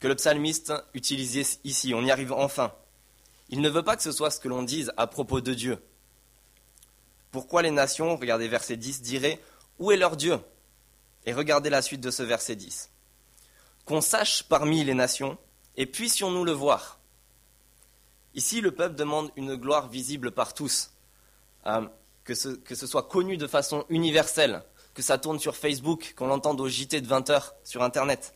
que 0.00 0.08
le 0.08 0.14
psalmiste 0.14 0.72
utilisait 0.94 1.58
ici. 1.64 1.94
On 1.94 2.04
y 2.04 2.10
arrive 2.10 2.32
enfin. 2.32 2.72
Il 3.48 3.60
ne 3.60 3.68
veut 3.68 3.82
pas 3.82 3.96
que 3.96 4.02
ce 4.02 4.12
soit 4.12 4.30
ce 4.30 4.40
que 4.40 4.48
l'on 4.48 4.62
dise 4.62 4.92
à 4.96 5.06
propos 5.06 5.40
de 5.40 5.54
Dieu. 5.54 5.82
Pourquoi 7.30 7.62
les 7.62 7.70
nations, 7.70 8.16
regardez 8.16 8.48
verset 8.48 8.76
10, 8.76 9.02
diraient 9.02 9.40
Où 9.78 9.90
est 9.92 9.96
leur 9.96 10.16
Dieu? 10.16 10.38
Et 11.26 11.32
regardez 11.32 11.70
la 11.70 11.82
suite 11.82 12.00
de 12.00 12.10
ce 12.10 12.22
verset 12.22 12.56
10 12.56 12.90
qu'on 13.88 14.02
sache 14.02 14.42
parmi 14.42 14.84
les 14.84 14.92
nations, 14.92 15.38
et 15.78 15.86
puissions-nous 15.86 16.44
le 16.44 16.52
voir. 16.52 16.98
Ici, 18.34 18.60
le 18.60 18.70
peuple 18.70 18.96
demande 18.96 19.30
une 19.34 19.56
gloire 19.56 19.88
visible 19.88 20.30
par 20.30 20.52
tous, 20.52 20.92
ce, 21.64 22.48
que 22.54 22.74
ce 22.74 22.86
soit 22.86 23.04
connu 23.04 23.38
de 23.38 23.46
façon 23.46 23.86
universelle, 23.88 24.62
que 24.98 25.04
ça 25.04 25.16
tourne 25.16 25.38
sur 25.38 25.54
Facebook, 25.54 26.12
qu'on 26.16 26.26
l'entende 26.26 26.60
au 26.60 26.68
JT 26.68 27.00
de 27.00 27.06
20 27.06 27.30
heures 27.30 27.54
sur 27.62 27.84
Internet. 27.84 28.34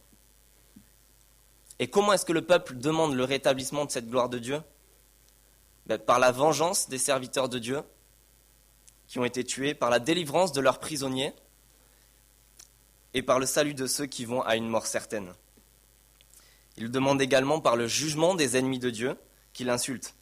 Et 1.81 1.91
comment 1.91 2.13
est-ce 2.13 2.25
que 2.25 2.33
le 2.33 2.47
peuple 2.47 2.77
demande 2.77 3.17
le 3.17 3.25
rétablissement 3.25 3.85
de 3.85 3.91
cette 3.91 4.09
gloire 4.09 4.29
de 4.29 4.39
Dieu? 4.39 4.63
Ben, 5.87 5.99
Par 5.99 6.21
la 6.21 6.31
vengeance 6.31 6.89
des 6.89 6.99
serviteurs 6.99 7.49
de 7.49 7.59
Dieu 7.59 7.83
qui 9.09 9.19
ont 9.19 9.25
été 9.25 9.43
tués, 9.43 9.75
par 9.75 9.91
la 9.91 9.99
délivrance 9.99 10.53
de 10.53 10.61
leurs 10.61 10.79
prisonniers 10.79 11.35
et 13.13 13.23
par 13.23 13.41
le 13.41 13.47
salut 13.47 13.75
de 13.75 13.89
ceux 13.89 14.07
qui 14.07 14.25
vont 14.25 14.43
à 14.43 14.55
une 14.55 14.69
mort 14.69 14.87
certaine. 14.87 15.35
Il 16.77 16.93
demande 16.93 17.21
également 17.21 17.61
par 17.61 17.75
le 17.75 17.89
jugement 17.89 18.37
des 18.37 18.57
ennemis 18.57 18.79
de 18.79 18.91
Dieu 18.91 19.17
qui 19.53 19.65
l'insultent. 19.65 20.15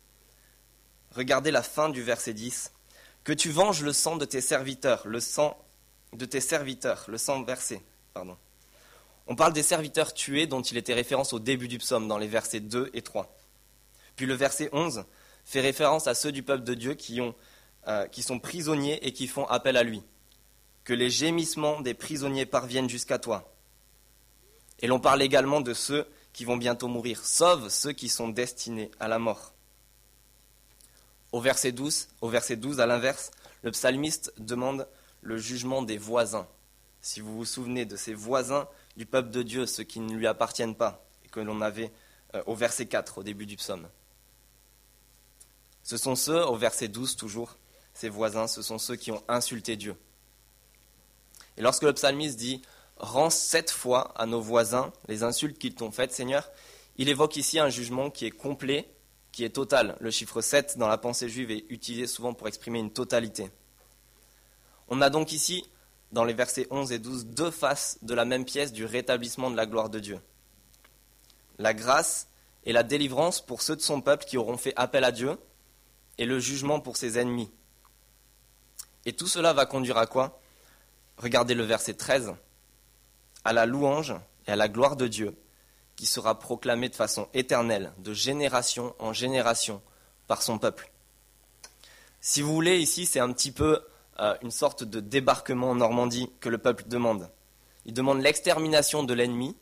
Regardez 1.14 1.50
la 1.50 1.62
fin 1.62 1.90
du 1.90 2.02
verset 2.02 2.32
10. 2.32 2.72
Que 3.24 3.34
tu 3.34 3.50
venges 3.50 3.82
le 3.82 3.92
sang 3.92 4.16
de 4.16 4.24
tes 4.24 4.40
serviteurs, 4.40 5.06
le 5.06 5.20
sang 5.20 5.62
de 6.12 6.24
tes 6.24 6.40
serviteurs, 6.40 7.04
le 7.08 7.18
sang 7.18 7.42
versé. 7.42 7.82
Pardon. 8.14 8.36
On 9.26 9.36
parle 9.36 9.52
des 9.52 9.62
serviteurs 9.62 10.12
tués 10.12 10.46
dont 10.46 10.62
il 10.62 10.76
était 10.76 10.94
référence 10.94 11.32
au 11.32 11.38
début 11.38 11.68
du 11.68 11.78
psaume 11.78 12.08
dans 12.08 12.18
les 12.18 12.26
versets 12.26 12.60
2 12.60 12.90
et 12.94 13.02
3. 13.02 13.32
Puis 14.16 14.26
le 14.26 14.34
verset 14.34 14.68
11 14.72 15.04
fait 15.44 15.60
référence 15.60 16.06
à 16.06 16.14
ceux 16.14 16.32
du 16.32 16.42
peuple 16.42 16.64
de 16.64 16.74
Dieu 16.74 16.94
qui, 16.94 17.20
ont, 17.20 17.34
euh, 17.86 18.06
qui 18.06 18.22
sont 18.22 18.38
prisonniers 18.38 19.06
et 19.06 19.12
qui 19.12 19.28
font 19.28 19.46
appel 19.46 19.76
à 19.76 19.82
lui. 19.82 20.02
Que 20.84 20.92
les 20.92 21.10
gémissements 21.10 21.80
des 21.80 21.94
prisonniers 21.94 22.46
parviennent 22.46 22.90
jusqu'à 22.90 23.18
toi. 23.18 23.54
Et 24.80 24.86
l'on 24.86 24.98
parle 24.98 25.22
également 25.22 25.60
de 25.60 25.74
ceux 25.74 26.06
qui 26.32 26.44
vont 26.44 26.56
bientôt 26.56 26.88
mourir. 26.88 27.24
Sauve 27.24 27.68
ceux 27.68 27.92
qui 27.92 28.08
sont 28.08 28.28
destinés 28.28 28.90
à 28.98 29.08
la 29.08 29.18
mort. 29.18 29.52
Au 31.32 31.40
verset 31.40 31.70
12, 31.70 32.08
au 32.20 32.28
verset 32.28 32.56
12 32.56 32.80
à 32.80 32.86
l'inverse, 32.86 33.30
le 33.62 33.70
psalmiste 33.70 34.32
demande 34.38 34.88
le 35.22 35.36
jugement 35.36 35.82
des 35.82 35.98
voisins. 35.98 36.46
Si 37.00 37.20
vous 37.20 37.36
vous 37.36 37.44
souvenez 37.44 37.84
de 37.84 37.96
ces 37.96 38.14
voisins 38.14 38.68
du 38.96 39.06
peuple 39.06 39.30
de 39.30 39.42
Dieu, 39.42 39.66
ceux 39.66 39.84
qui 39.84 40.00
ne 40.00 40.14
lui 40.14 40.26
appartiennent 40.26 40.74
pas, 40.74 41.04
que 41.30 41.40
l'on 41.40 41.60
avait 41.60 41.92
euh, 42.34 42.42
au 42.46 42.54
verset 42.54 42.86
4 42.86 43.18
au 43.18 43.22
début 43.22 43.46
du 43.46 43.56
psaume. 43.56 43.88
Ce 45.82 45.96
sont 45.96 46.16
ceux, 46.16 46.44
au 46.44 46.56
verset 46.56 46.88
12 46.88 47.16
toujours, 47.16 47.56
ses 47.94 48.08
voisins, 48.08 48.46
ce 48.46 48.62
sont 48.62 48.78
ceux 48.78 48.96
qui 48.96 49.10
ont 49.12 49.22
insulté 49.28 49.76
Dieu. 49.76 49.96
Et 51.56 51.62
lorsque 51.62 51.82
le 51.82 51.92
psalmiste 51.92 52.38
dit 52.38 52.62
Rends 52.96 53.30
sept 53.30 53.70
fois 53.70 54.12
à 54.16 54.26
nos 54.26 54.42
voisins 54.42 54.92
les 55.08 55.22
insultes 55.22 55.58
qu'ils 55.58 55.74
t'ont 55.74 55.90
faites, 55.90 56.12
Seigneur, 56.12 56.50
il 56.96 57.08
évoque 57.08 57.36
ici 57.36 57.58
un 57.58 57.70
jugement 57.70 58.10
qui 58.10 58.26
est 58.26 58.30
complet, 58.30 58.90
qui 59.32 59.42
est 59.42 59.50
total. 59.50 59.96
Le 60.00 60.10
chiffre 60.10 60.42
7 60.42 60.76
dans 60.76 60.88
la 60.88 60.98
pensée 60.98 61.28
juive 61.28 61.50
est 61.50 61.64
utilisé 61.70 62.06
souvent 62.06 62.34
pour 62.34 62.46
exprimer 62.46 62.78
une 62.78 62.92
totalité. 62.92 63.50
On 64.90 65.00
a 65.00 65.08
donc 65.08 65.32
ici, 65.32 65.64
dans 66.10 66.24
les 66.24 66.34
versets 66.34 66.66
11 66.70 66.90
et 66.90 66.98
12, 66.98 67.26
deux 67.26 67.52
faces 67.52 67.98
de 68.02 68.12
la 68.12 68.24
même 68.24 68.44
pièce 68.44 68.72
du 68.72 68.84
rétablissement 68.84 69.50
de 69.50 69.56
la 69.56 69.66
gloire 69.66 69.88
de 69.88 70.00
Dieu. 70.00 70.20
La 71.58 71.74
grâce 71.74 72.26
et 72.64 72.72
la 72.72 72.82
délivrance 72.82 73.40
pour 73.40 73.62
ceux 73.62 73.76
de 73.76 73.80
son 73.80 74.00
peuple 74.00 74.24
qui 74.24 74.36
auront 74.36 74.56
fait 74.56 74.74
appel 74.74 75.04
à 75.04 75.12
Dieu, 75.12 75.38
et 76.18 76.26
le 76.26 76.38
jugement 76.38 76.80
pour 76.80 76.96
ses 76.96 77.18
ennemis. 77.18 77.50
Et 79.06 79.14
tout 79.14 79.28
cela 79.28 79.52
va 79.52 79.64
conduire 79.64 79.96
à 79.96 80.06
quoi? 80.06 80.40
Regardez 81.16 81.54
le 81.54 81.64
verset 81.64 81.94
13. 81.94 82.34
À 83.44 83.52
la 83.52 83.64
louange 83.64 84.14
et 84.46 84.50
à 84.50 84.56
la 84.56 84.68
gloire 84.68 84.96
de 84.96 85.06
Dieu, 85.06 85.34
qui 85.96 86.04
sera 86.04 86.38
proclamée 86.38 86.88
de 86.88 86.96
façon 86.96 87.28
éternelle, 87.32 87.92
de 87.98 88.12
génération 88.12 88.94
en 88.98 89.12
génération, 89.12 89.80
par 90.26 90.42
son 90.42 90.58
peuple. 90.58 90.90
Si 92.20 92.42
vous 92.42 92.52
voulez, 92.52 92.80
ici, 92.80 93.06
c'est 93.06 93.20
un 93.20 93.32
petit 93.32 93.52
peu 93.52 93.82
une 94.42 94.50
sorte 94.50 94.84
de 94.84 95.00
débarquement 95.00 95.70
en 95.70 95.76
Normandie 95.76 96.30
que 96.40 96.48
le 96.48 96.58
peuple 96.58 96.84
demande. 96.86 97.30
Il 97.86 97.94
demande 97.94 98.20
l'extermination 98.20 99.02
de 99.02 99.14
l'ennemi 99.14 99.56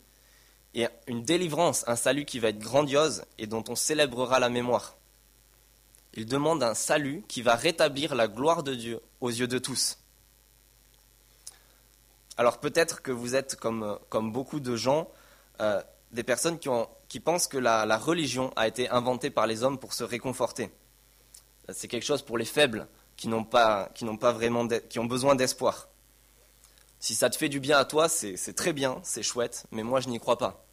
et 0.75 0.87
une 1.07 1.23
délivrance, 1.23 1.85
un 1.87 1.97
salut 1.97 2.25
qui 2.25 2.39
va 2.39 2.49
être 2.49 2.59
grandiose 2.59 3.25
et 3.39 3.47
dont 3.47 3.65
on 3.69 3.75
célébrera 3.75 4.39
la 4.39 4.49
mémoire. 4.49 4.97
Il 6.15 6.27
demande 6.27 6.63
un 6.63 6.75
salut 6.75 7.23
qui 7.29 7.43
va 7.43 7.55
rétablir 7.55 8.15
la 8.15 8.29
gloire 8.29 8.63
de 8.63 8.75
Dieu 8.75 9.01
aux 9.21 9.31
yeux 9.31 9.47
de 9.47 9.59
tous. 9.59 9.99
Alors 12.37 12.59
peut-être 12.59 13.03
que 13.03 13.13
vous 13.13 13.35
êtes 13.35 13.57
comme, 13.57 13.99
comme 14.09 14.33
beaucoup 14.33 14.61
de 14.61 14.77
gens, 14.77 15.11
euh, 15.61 15.83
des 16.13 16.23
personnes 16.23 16.59
qui, 16.59 16.69
ont, 16.69 16.89
qui 17.09 17.21
pensent 17.21 17.49
que 17.49 17.59
la, 17.59 17.99
religion 17.99 18.53
a 18.57 18.67
été 18.69 18.89
inventée 18.89 19.31
par 19.31 19.47
les 19.47 19.63
hommes 19.63 19.79
pour 19.79 19.93
se 19.93 20.05
réconforter. 20.05 20.71
C'est 21.71 21.89
quelque 21.89 22.05
chose 22.05 22.23
pour 22.23 22.39
les 22.39 22.45
faibles 22.45 22.89
qui 23.19 23.29
n'ont 23.29 23.45
pas, 23.45 23.91
qui 23.95 24.07
n'ont 24.07 24.17
pas 24.17 24.33
vraiment, 24.33 24.67
qui 24.89 24.99
ont 24.99 25.05
besoin 25.05 25.35
d'espoir. 25.35 25.89
Si 27.01 27.15
ça 27.15 27.29
te 27.29 27.37
fait 27.37 27.49
du 27.51 27.61
bien 27.61 27.77
à 27.77 27.85
toi, 27.85 28.09
c'est 28.09 28.55
très 28.55 28.73
bien, 28.73 29.01
c'est 29.03 29.23
chouette, 29.23 29.67
mais 29.73 29.83
moi 29.83 30.01
je 30.01 30.09
n'y 30.09 30.21
crois 30.21 30.39
pas. 30.39 30.65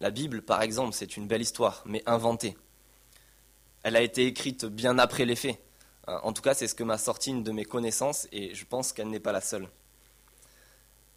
La 0.00 0.10
Bible, 0.10 0.42
par 0.42 0.62
exemple, 0.62 0.94
c'est 0.94 1.16
une 1.16 1.28
belle 1.28 1.42
histoire, 1.42 1.82
mais 1.86 2.02
inventée. 2.06 2.56
Elle 3.82 3.96
a 3.96 4.00
été 4.00 4.26
écrite 4.26 4.64
bien 4.64 4.98
après 4.98 5.24
les 5.26 5.36
faits. 5.36 5.62
En 6.06 6.32
tout 6.32 6.42
cas, 6.42 6.54
c'est 6.54 6.68
ce 6.68 6.74
que 6.74 6.84
m'a 6.84 6.98
sorti 6.98 7.30
une 7.30 7.42
de 7.42 7.52
mes 7.52 7.64
connaissances, 7.64 8.26
et 8.32 8.54
je 8.54 8.64
pense 8.64 8.92
qu'elle 8.92 9.08
n'est 9.08 9.20
pas 9.20 9.32
la 9.32 9.40
seule. 9.40 9.68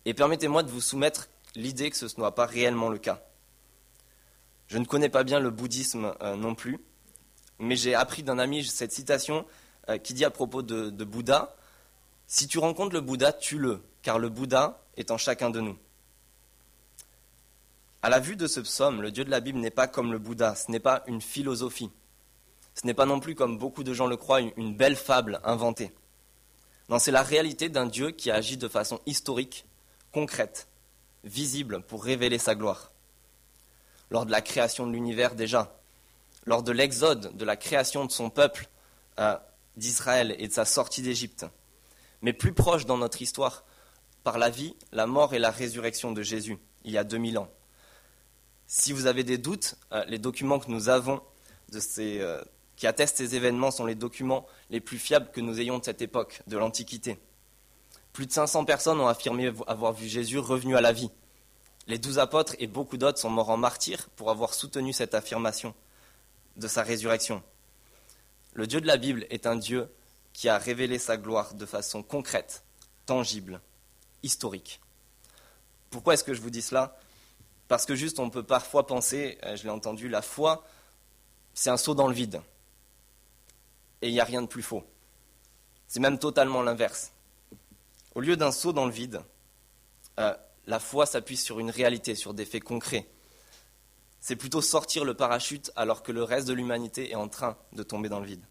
Et 0.06 0.14
permettez-moi 0.14 0.64
de 0.64 0.70
vous 0.70 0.82
soumettre 0.82 1.30
l'idée 1.56 1.90
que 1.90 1.98
ce 1.98 2.06
ne 2.06 2.10
soit 2.10 2.36
pas 2.36 2.46
réellement 2.46 2.90
le 2.90 2.98
cas. 2.98 3.24
Je 4.68 4.78
ne 4.78 4.86
connais 4.86 5.10
pas 5.10 5.24
bien 5.24 5.40
le 5.40 5.50
bouddhisme 5.50 6.14
euh, 6.22 6.36
non 6.36 6.56
plus, 6.56 6.80
mais 7.58 7.76
j'ai 7.76 7.96
appris 7.96 8.24
d'un 8.24 8.40
ami 8.40 8.66
cette 8.66 8.92
citation 8.92 9.46
euh, 9.90 9.98
qui 9.98 10.14
dit 10.14 10.26
à 10.26 10.30
propos 10.30 10.62
de, 10.62 11.04
Bouddha, 11.04 11.56
Si 12.28 12.48
tu 12.48 12.60
rencontres 12.60 12.94
le 12.94 13.02
Bouddha, 13.02 13.34
tue-le, 13.34 13.82
car 14.02 14.20
le 14.20 14.30
Bouddha 14.30 14.82
est 14.98 15.12
en 15.12 15.18
chacun 15.18 15.50
de 15.50 15.60
nous. 15.60 15.78
À 18.02 18.10
la 18.10 18.20
vue 18.20 18.36
de 18.36 18.48
ce 18.48 18.60
psaume, 18.60 19.02
le 19.02 19.12
Dieu 19.12 19.26
de 19.26 19.32
la 19.32 19.40
Bible 19.40 19.60
n'est 19.60 19.72
pas 19.72 19.88
comme 19.88 20.12
le 20.12 20.20
Bouddha, 20.20 20.56
ce 20.56 20.72
n'est 20.72 20.80
pas 20.80 21.04
une 21.08 21.22
philosophie. 21.22 21.92
Ce 22.76 22.86
n'est 22.86 22.94
pas 22.94 23.06
non 23.06 23.20
plus, 23.20 23.36
comme 23.36 23.58
beaucoup 23.58 23.84
de 23.84 23.94
gens 23.94 24.08
le 24.08 24.16
croient, 24.16 24.42
une 24.42 24.76
belle 24.76 24.96
fable 24.96 25.42
inventée. 25.44 25.92
Non, 26.88 26.98
c'est 26.98 27.12
la 27.12 27.24
réalité 27.24 27.68
d'un 27.68 27.86
Dieu 27.86 28.12
qui 28.12 28.32
agit 28.32 28.58
de 28.58 28.68
façon 28.68 29.00
historique 29.06 29.66
concrète, 30.12 30.68
visible 31.24 31.82
pour 31.82 32.04
révéler 32.04 32.38
sa 32.38 32.56
gloire. 32.56 32.92
Lors 34.12 34.26
de 34.26 34.32
la 34.32 34.42
création 34.42 34.88
de 34.88 34.94
l'univers 34.94 35.36
déjà, 35.36 35.76
lors 36.46 36.64
de 36.64 36.72
l'exode, 36.72 37.36
de 37.36 37.46
la 37.46 37.56
création 37.56 38.06
de 38.06 38.12
son 38.12 38.30
peuple 38.30 38.70
euh, 39.20 39.38
d'Israël 39.80 40.36
et 40.38 40.48
de 40.48 40.54
sa 40.54 40.66
sortie 40.66 41.02
d'Égypte, 41.02 41.46
mais 42.22 42.34
plus 42.34 42.54
proche 42.54 42.86
dans 42.86 42.98
notre 42.98 43.22
histoire, 43.22 43.64
par 44.24 44.38
la 44.38 44.50
vie, 44.50 44.76
la 44.92 45.08
mort 45.08 45.34
et 45.34 45.40
la 45.40 45.50
résurrection 45.50 46.12
de 46.12 46.22
Jésus, 46.22 46.58
il 46.84 46.92
y 46.92 46.98
a 46.98 47.04
2000 47.04 47.40
ans. 47.40 47.50
Si 48.68 48.92
vous 48.92 49.08
avez 49.08 49.24
des 49.24 49.38
doutes, 49.38 49.76
euh, 49.94 50.04
les 50.06 50.20
documents 50.20 50.60
que 50.60 50.70
nous 50.70 50.90
avons 50.90 51.22
de 51.72 51.80
ces, 51.80 52.20
euh, 52.20 52.42
qui 52.76 52.86
attestent 52.86 53.18
ces 53.18 53.36
événements 53.36 53.72
sont 53.72 53.86
les 53.86 53.96
documents 53.96 54.46
les 54.70 54.80
plus 54.80 55.00
fiables 55.00 55.32
que 55.32 55.42
nous 55.42 55.60
ayons 55.60 55.80
de 55.80 55.86
cette 55.86 56.02
époque, 56.02 56.42
de 56.48 56.58
l'Antiquité. 56.58 57.18
Plus 58.14 58.26
de 58.26 58.32
500 58.32 58.66
personnes 58.66 59.00
ont 59.00 59.08
affirmé 59.08 59.52
avoir 59.68 59.94
vu 59.94 60.08
Jésus 60.08 60.38
revenu 60.38 60.76
à 60.76 60.82
la 60.82 60.92
vie. 60.92 61.10
Les 61.88 61.98
douze 61.98 62.20
apôtres 62.20 62.56
et 62.60 62.68
beaucoup 62.68 62.98
d'autres 62.98 63.18
sont 63.18 63.30
morts 63.30 63.50
en 63.50 63.58
martyrs 63.58 64.10
pour 64.16 64.30
avoir 64.30 64.54
soutenu 64.54 64.94
cette 64.94 65.16
affirmation 65.16 65.74
de 66.58 66.68
sa 66.68 66.84
résurrection. 66.84 67.42
Le 68.60 68.68
Dieu 68.68 68.82
de 68.82 68.88
la 68.88 68.98
Bible 68.98 69.26
est 69.30 69.48
un 69.48 69.56
Dieu 69.56 69.90
qui 70.34 70.50
a 70.50 70.58
révélé 70.58 71.00
sa 71.00 71.16
gloire 71.16 71.54
de 71.54 71.66
façon 71.66 72.04
concrète, 72.04 72.66
tangible, 73.06 73.62
historique. 74.22 74.82
Pourquoi 75.90 76.16
est-ce 76.16 76.26
que 76.26 76.34
je 76.34 76.42
vous 76.42 76.50
dis 76.50 76.62
cela? 76.62 77.00
Parce 77.70 77.86
que 77.86 77.96
juste 77.96 78.20
on 78.20 78.30
peut 78.30 78.44
parfois 78.44 78.86
penser, 78.86 79.38
euh, 79.44 79.56
je 79.56 79.64
l'ai 79.64 79.70
entendu, 79.70 80.10
la 80.10 80.22
foi, 80.22 80.68
c'est 81.54 81.70
un 81.70 81.78
saut 81.78 81.96
dans 81.96 82.10
le 82.10 82.14
vide. 82.14 82.42
Et 84.02 84.10
il 84.10 84.12
n'y 84.12 84.20
a 84.20 84.26
rien 84.26 84.42
de 84.42 84.48
plus 84.48 84.62
faux. 84.62 84.84
C'est 85.88 86.02
même 86.02 86.20
totalement 86.20 86.62
l'inverse. 86.62 87.14
Au 88.14 88.20
lieu 88.20 88.36
d'un 88.36 88.52
saut 88.52 88.74
dans 88.74 88.88
le 88.88 88.92
vide, 88.92 89.22
euh, 90.20 90.36
la 90.68 90.80
foi 90.82 91.06
s'appuie 91.06 91.38
sur 91.38 91.62
une 91.62 91.72
réalité, 91.72 92.14
sur 92.14 92.34
des 92.34 92.44
faits 92.44 92.66
concrets. 92.66 93.08
C'est 94.20 94.36
plutôt 94.36 94.62
sortir 94.62 95.06
le 95.06 95.14
parachute 95.14 95.72
alors 95.78 96.04
que 96.04 96.12
le 96.12 96.24
reste 96.24 96.50
de 96.50 96.54
l'humanité 96.54 97.10
est 97.12 97.16
en 97.16 97.30
train 97.30 97.58
de 97.72 97.84
tomber 97.84 98.10
dans 98.10 98.20
le 98.20 98.26
vide. 98.26 98.44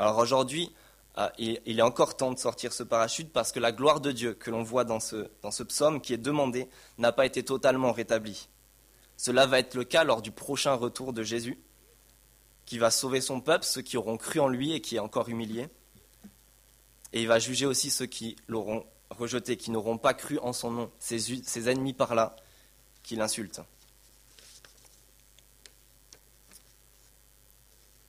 Alors 0.00 0.16
aujourd'hui, 0.16 0.72
euh, 1.18 1.28
il, 1.36 1.78
est 1.78 1.82
encore 1.82 2.16
temps 2.16 2.32
de 2.32 2.38
sortir 2.38 2.72
ce 2.72 2.82
parachute 2.82 3.30
parce 3.34 3.52
que 3.52 3.60
la 3.60 3.70
gloire 3.70 4.00
de 4.00 4.12
Dieu 4.12 4.32
que 4.32 4.50
l'on 4.50 4.62
voit 4.62 4.84
dans 4.84 4.98
ce, 4.98 5.28
dans 5.42 5.50
ce 5.50 5.62
psaume 5.62 6.00
qui 6.00 6.14
est 6.14 6.18
demandé 6.18 6.68
n'a 6.96 7.12
pas 7.12 7.26
été 7.26 7.44
totalement 7.44 7.92
rétablie. 7.92 8.48
Cela 9.18 9.44
va 9.44 9.58
être 9.58 9.74
le 9.74 9.84
cas 9.84 10.04
lors 10.04 10.22
du 10.22 10.30
prochain 10.30 10.72
retour 10.72 11.12
de 11.12 11.22
Jésus, 11.22 11.58
qui 12.64 12.78
va 12.78 12.90
sauver 12.90 13.20
son 13.20 13.42
peuple, 13.42 13.66
ceux 13.66 13.82
qui 13.82 13.98
auront 13.98 14.16
cru 14.16 14.40
en 14.40 14.48
lui 14.48 14.72
et 14.72 14.80
qui 14.80 14.96
est 14.96 15.00
encore 15.00 15.28
humilié. 15.28 15.68
Et 17.12 17.20
il 17.20 17.28
va 17.28 17.38
juger 17.38 17.66
aussi 17.66 17.90
ceux 17.90 18.06
qui 18.06 18.36
l'auront 18.48 18.86
rejeté, 19.10 19.58
qui 19.58 19.70
n'auront 19.70 19.98
pas 19.98 20.14
cru 20.14 20.38
en 20.38 20.54
son 20.54 20.70
nom, 20.70 20.90
ses, 20.98 21.68
ennemis 21.68 21.92
par 21.92 22.14
là, 22.14 22.36
qui 23.02 23.16
l'insultent. 23.16 23.60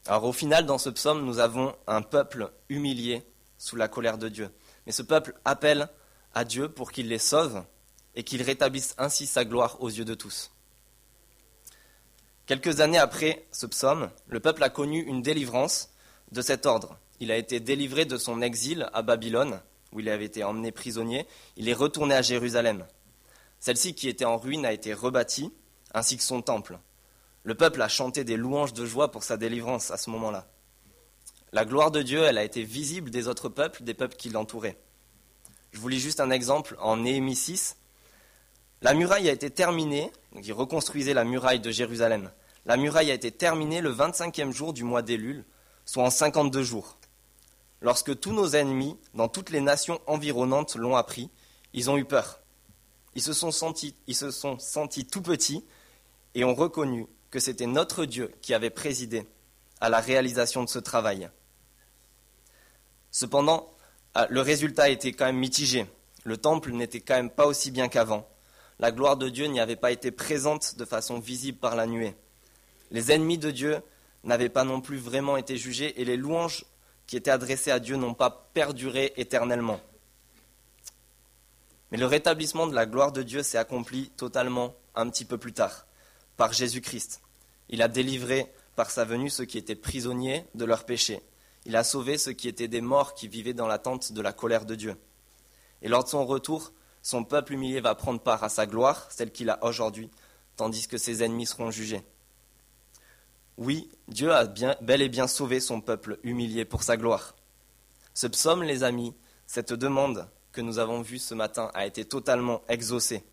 Alors 0.08 0.26
au 0.26 0.34
final, 0.34 0.66
dans 0.66 0.78
ce 0.78 0.90
psaume, 0.90 1.26
nous 1.26 1.40
avons 1.40 1.76
un 1.88 2.02
peuple 2.02 2.52
humilié 2.70 3.24
sous 3.58 3.76
la 3.76 3.88
colère 3.88 4.18
de 4.18 4.30
Dieu. 4.30 4.50
Mais 4.86 4.92
ce 4.92 5.04
peuple 5.04 5.36
appelle 5.46 5.90
à 6.34 6.44
Dieu 6.44 6.70
pour 6.70 6.92
qu'il 6.92 7.08
les 7.08 7.20
sauve 7.20 7.64
et 8.16 8.24
qu'il 8.24 8.42
rétablisse 8.42 8.96
ainsi 8.98 9.28
sa 9.28 9.46
gloire 9.46 9.82
aux 9.82 9.90
yeux 9.90 10.06
de 10.06 10.16
tous. 10.16 10.52
Quelques 12.46 12.82
années 12.82 12.98
après 12.98 13.46
ce 13.52 13.66
psaume, 13.66 14.10
le 14.28 14.40
peuple 14.40 14.64
a 14.64 14.70
connu 14.70 15.02
une 15.02 15.22
délivrance 15.22 15.92
de 16.32 16.42
cet 16.42 16.66
ordre 16.66 16.98
il 17.22 17.32
a 17.32 17.38
été 17.38 17.60
délivré 17.60 18.06
de 18.06 18.18
son 18.18 18.42
exil 18.42 18.90
à 18.94 19.04
Babylone, 19.04 19.62
où 19.94 20.00
il 20.00 20.10
avait 20.10 20.26
été 20.26 20.44
emmené 20.44 20.72
prisonnier. 20.72 21.28
Il 21.56 21.70
est 21.70 21.74
retourné 21.74 22.16
à 22.16 22.24
Jérusalem. 22.24 22.88
Celle-ci, 23.60 23.94
qui 23.94 24.10
était 24.10 24.26
en 24.26 24.38
ruine, 24.38 24.66
a 24.66 24.74
été 24.74 24.92
rebâtie, 24.92 25.54
ainsi 25.94 26.18
que 26.18 26.24
son 26.24 26.42
temple. 26.42 26.80
Le 27.44 27.56
peuple 27.56 27.82
a 27.82 27.88
chanté 27.88 28.24
des 28.24 28.38
louanges 28.38 28.74
de 28.74 28.86
joie 28.86 29.12
pour 29.12 29.24
sa 29.24 29.38
délivrance 29.38 29.92
à 29.92 29.98
ce 29.98 30.10
moment-là. 30.12 30.48
La 31.52 31.66
gloire 31.66 31.92
de 31.92 32.02
Dieu, 32.02 32.22
elle 32.24 32.38
a 32.38 32.44
été 32.44 32.64
visible 32.64 33.10
des 33.10 33.28
autres 33.28 33.50
peuples, 33.50 33.84
des 33.84 33.94
peuples 33.94 34.16
qui 34.16 34.30
l'entouraient. 34.30 34.78
Je 35.72 35.80
vous 35.80 35.88
lis 35.88 36.00
juste 36.00 36.20
un 36.20 36.30
exemple 36.30 36.76
en 36.80 36.98
Néhémie 36.98 37.36
6. 37.36 37.78
La 38.82 38.94
muraille 38.94 39.30
a 39.30 39.34
été 39.34 39.50
terminée, 39.50 40.12
donc 40.34 40.46
il 40.46 40.54
reconstruisait 40.54 41.14
la 41.14 41.24
muraille 41.24 41.60
de 41.60 41.72
Jérusalem. 41.72 42.32
La 42.66 42.78
muraille 42.78 43.12
a 43.12 43.16
été 43.16 43.32
terminée 43.32 43.82
le 43.82 43.92
25e 43.92 44.52
jour 44.52 44.72
du 44.72 44.84
mois 44.84 45.02
d'Élul, 45.02 45.44
soit 45.86 46.04
en 46.04 46.10
52 46.10 46.62
jours. 46.62 46.98
Lorsque 47.82 48.20
tous 48.20 48.32
nos 48.32 48.50
ennemis, 48.50 48.96
dans 49.16 49.28
toutes 49.28 49.50
les 49.50 49.62
nations 49.62 50.00
environnantes, 50.06 50.76
l'ont 50.76 50.96
appris, 50.96 51.32
ils 51.74 51.90
ont 51.90 51.98
eu 51.98 52.06
peur. 52.06 52.40
Ils 53.16 53.22
se 53.22 53.34
sont 53.34 53.52
sentis, 53.52 53.96
ils 54.08 54.16
se 54.16 54.30
sont 54.30 54.60
sentis 54.60 55.06
tout 55.06 55.22
petits 55.22 55.66
et 56.36 56.44
ont 56.44 56.56
reconnu 56.56 57.08
que 57.32 57.40
c'était 57.40 57.66
notre 57.66 58.06
Dieu 58.06 58.32
qui 58.42 58.54
avait 58.54 58.70
présidé 58.70 59.26
à 59.80 59.90
la 59.90 60.00
réalisation 60.00 60.64
de 60.64 60.70
ce 60.70 60.80
travail. 60.80 61.30
Cependant, 63.10 63.74
ah, 64.14 64.28
le 64.30 64.42
résultat 64.42 64.90
était 64.90 65.14
quand 65.14 65.26
même 65.26 65.38
mitigé. 65.38 65.86
Le 66.24 66.38
temple 66.38 66.72
n'était 66.72 67.00
quand 67.00 67.16
même 67.16 67.32
pas 67.32 67.48
aussi 67.48 67.72
bien 67.72 67.88
qu'avant. 67.88 68.28
La 68.80 68.92
gloire 68.92 69.18
de 69.18 69.30
Dieu 69.30 69.48
n'y 69.48 69.60
avait 69.60 69.76
pas 69.76 69.92
été 69.92 70.12
présente 70.12 70.78
de 70.78 70.86
façon 70.86 71.20
visible 71.20 71.58
par 71.58 71.76
la 71.76 71.88
nuée. 71.88 72.16
Les 72.92 73.12
ennemis 73.12 73.38
de 73.38 73.52
Dieu 73.52 73.80
n'avaient 74.24 74.50
pas 74.50 74.64
non 74.64 74.82
plus 74.82 74.98
vraiment 74.98 75.38
été 75.38 75.58
jugées 75.58 76.00
et 76.00 76.06
les 76.06 76.18
louanges 76.18 76.66
qui 77.08 77.18
étaient 77.18 77.32
adressées 77.32 77.72
à 77.72 77.80
Dieu 77.80 77.96
n'ont 77.96 78.14
pas 78.14 78.50
perduré 78.54 79.14
éternellement. 79.18 79.80
Mais 81.92 81.98
le 81.98 82.06
rétablissement 82.06 82.68
de 82.68 82.76
la 82.76 82.86
gloire 82.86 83.12
de 83.12 83.24
Dieu 83.24 83.44
s'est 83.44 83.58
accompli 83.58 84.10
totalement 84.12 84.76
un 84.96 85.10
petit 85.10 85.26
peu 85.26 85.38
plus 85.38 85.54
tard, 85.54 85.86
par 86.38 86.54
Jésus-Christ. 86.54 87.22
Il 87.70 87.82
a 87.82 87.88
délivré 87.88 88.52
par 88.76 88.90
sa 88.90 89.06
venue 89.06 89.30
ceux 89.30 89.46
qui 89.46 89.58
étaient 89.58 89.76
prisonniers 89.76 90.46
de 90.56 90.66
leurs 90.66 90.86
péchés. 90.86 91.22
Il 91.66 91.76
a 91.76 91.84
sauvé 91.84 92.18
ceux 92.18 92.34
qui 92.34 92.48
étaient 92.48 92.68
des 92.68 92.82
morts 92.82 93.14
qui 93.14 93.28
vivaient 93.28 93.54
dans 93.54 93.68
l'attente 93.68 94.14
de 94.14 94.22
la 94.22 94.34
colère 94.34 94.66
de 94.66 94.76
Dieu. 94.76 94.96
Et 95.82 95.90
lors 95.90 96.04
de 96.04 96.10
son 96.10 96.26
retour, 96.26 96.74
son 97.02 97.24
peuple 97.24 97.54
humilié 97.54 97.82
va 97.82 97.96
prendre 97.96 98.20
part 98.20 98.44
à 98.44 98.50
sa 98.50 98.66
gloire, 98.66 99.08
celle 99.12 99.32
qu'il 99.32 99.50
a 99.50 99.64
aujourd'hui, 99.64 100.10
tandis 100.56 100.88
que 100.88 100.98
ses 100.98 101.24
ennemis 101.24 101.48
seront 101.48 101.72
jugés. 101.72 102.04
Oui, 103.58 103.90
Dieu 104.08 104.32
a 104.32 104.46
bel 104.46 105.02
et 105.02 105.10
bien 105.10 105.28
sauvé 105.28 105.60
son 105.60 105.82
peuple 105.82 106.20
humilié 106.24 106.66
pour 106.66 106.84
sa 106.84 106.98
gloire. 106.98 107.36
Ce 108.14 108.28
psaume, 108.28 108.64
les 108.64 108.84
amis, 108.84 109.14
cette 109.46 109.74
demande 109.74 110.28
que 110.52 110.62
nous 110.62 110.80
avons 110.80 111.02
vue 111.02 111.20
ce 111.20 111.34
matin 111.34 111.72
a 111.74 111.86
été 111.86 112.06
totalement 112.06 112.62
exaucée. 112.68 113.24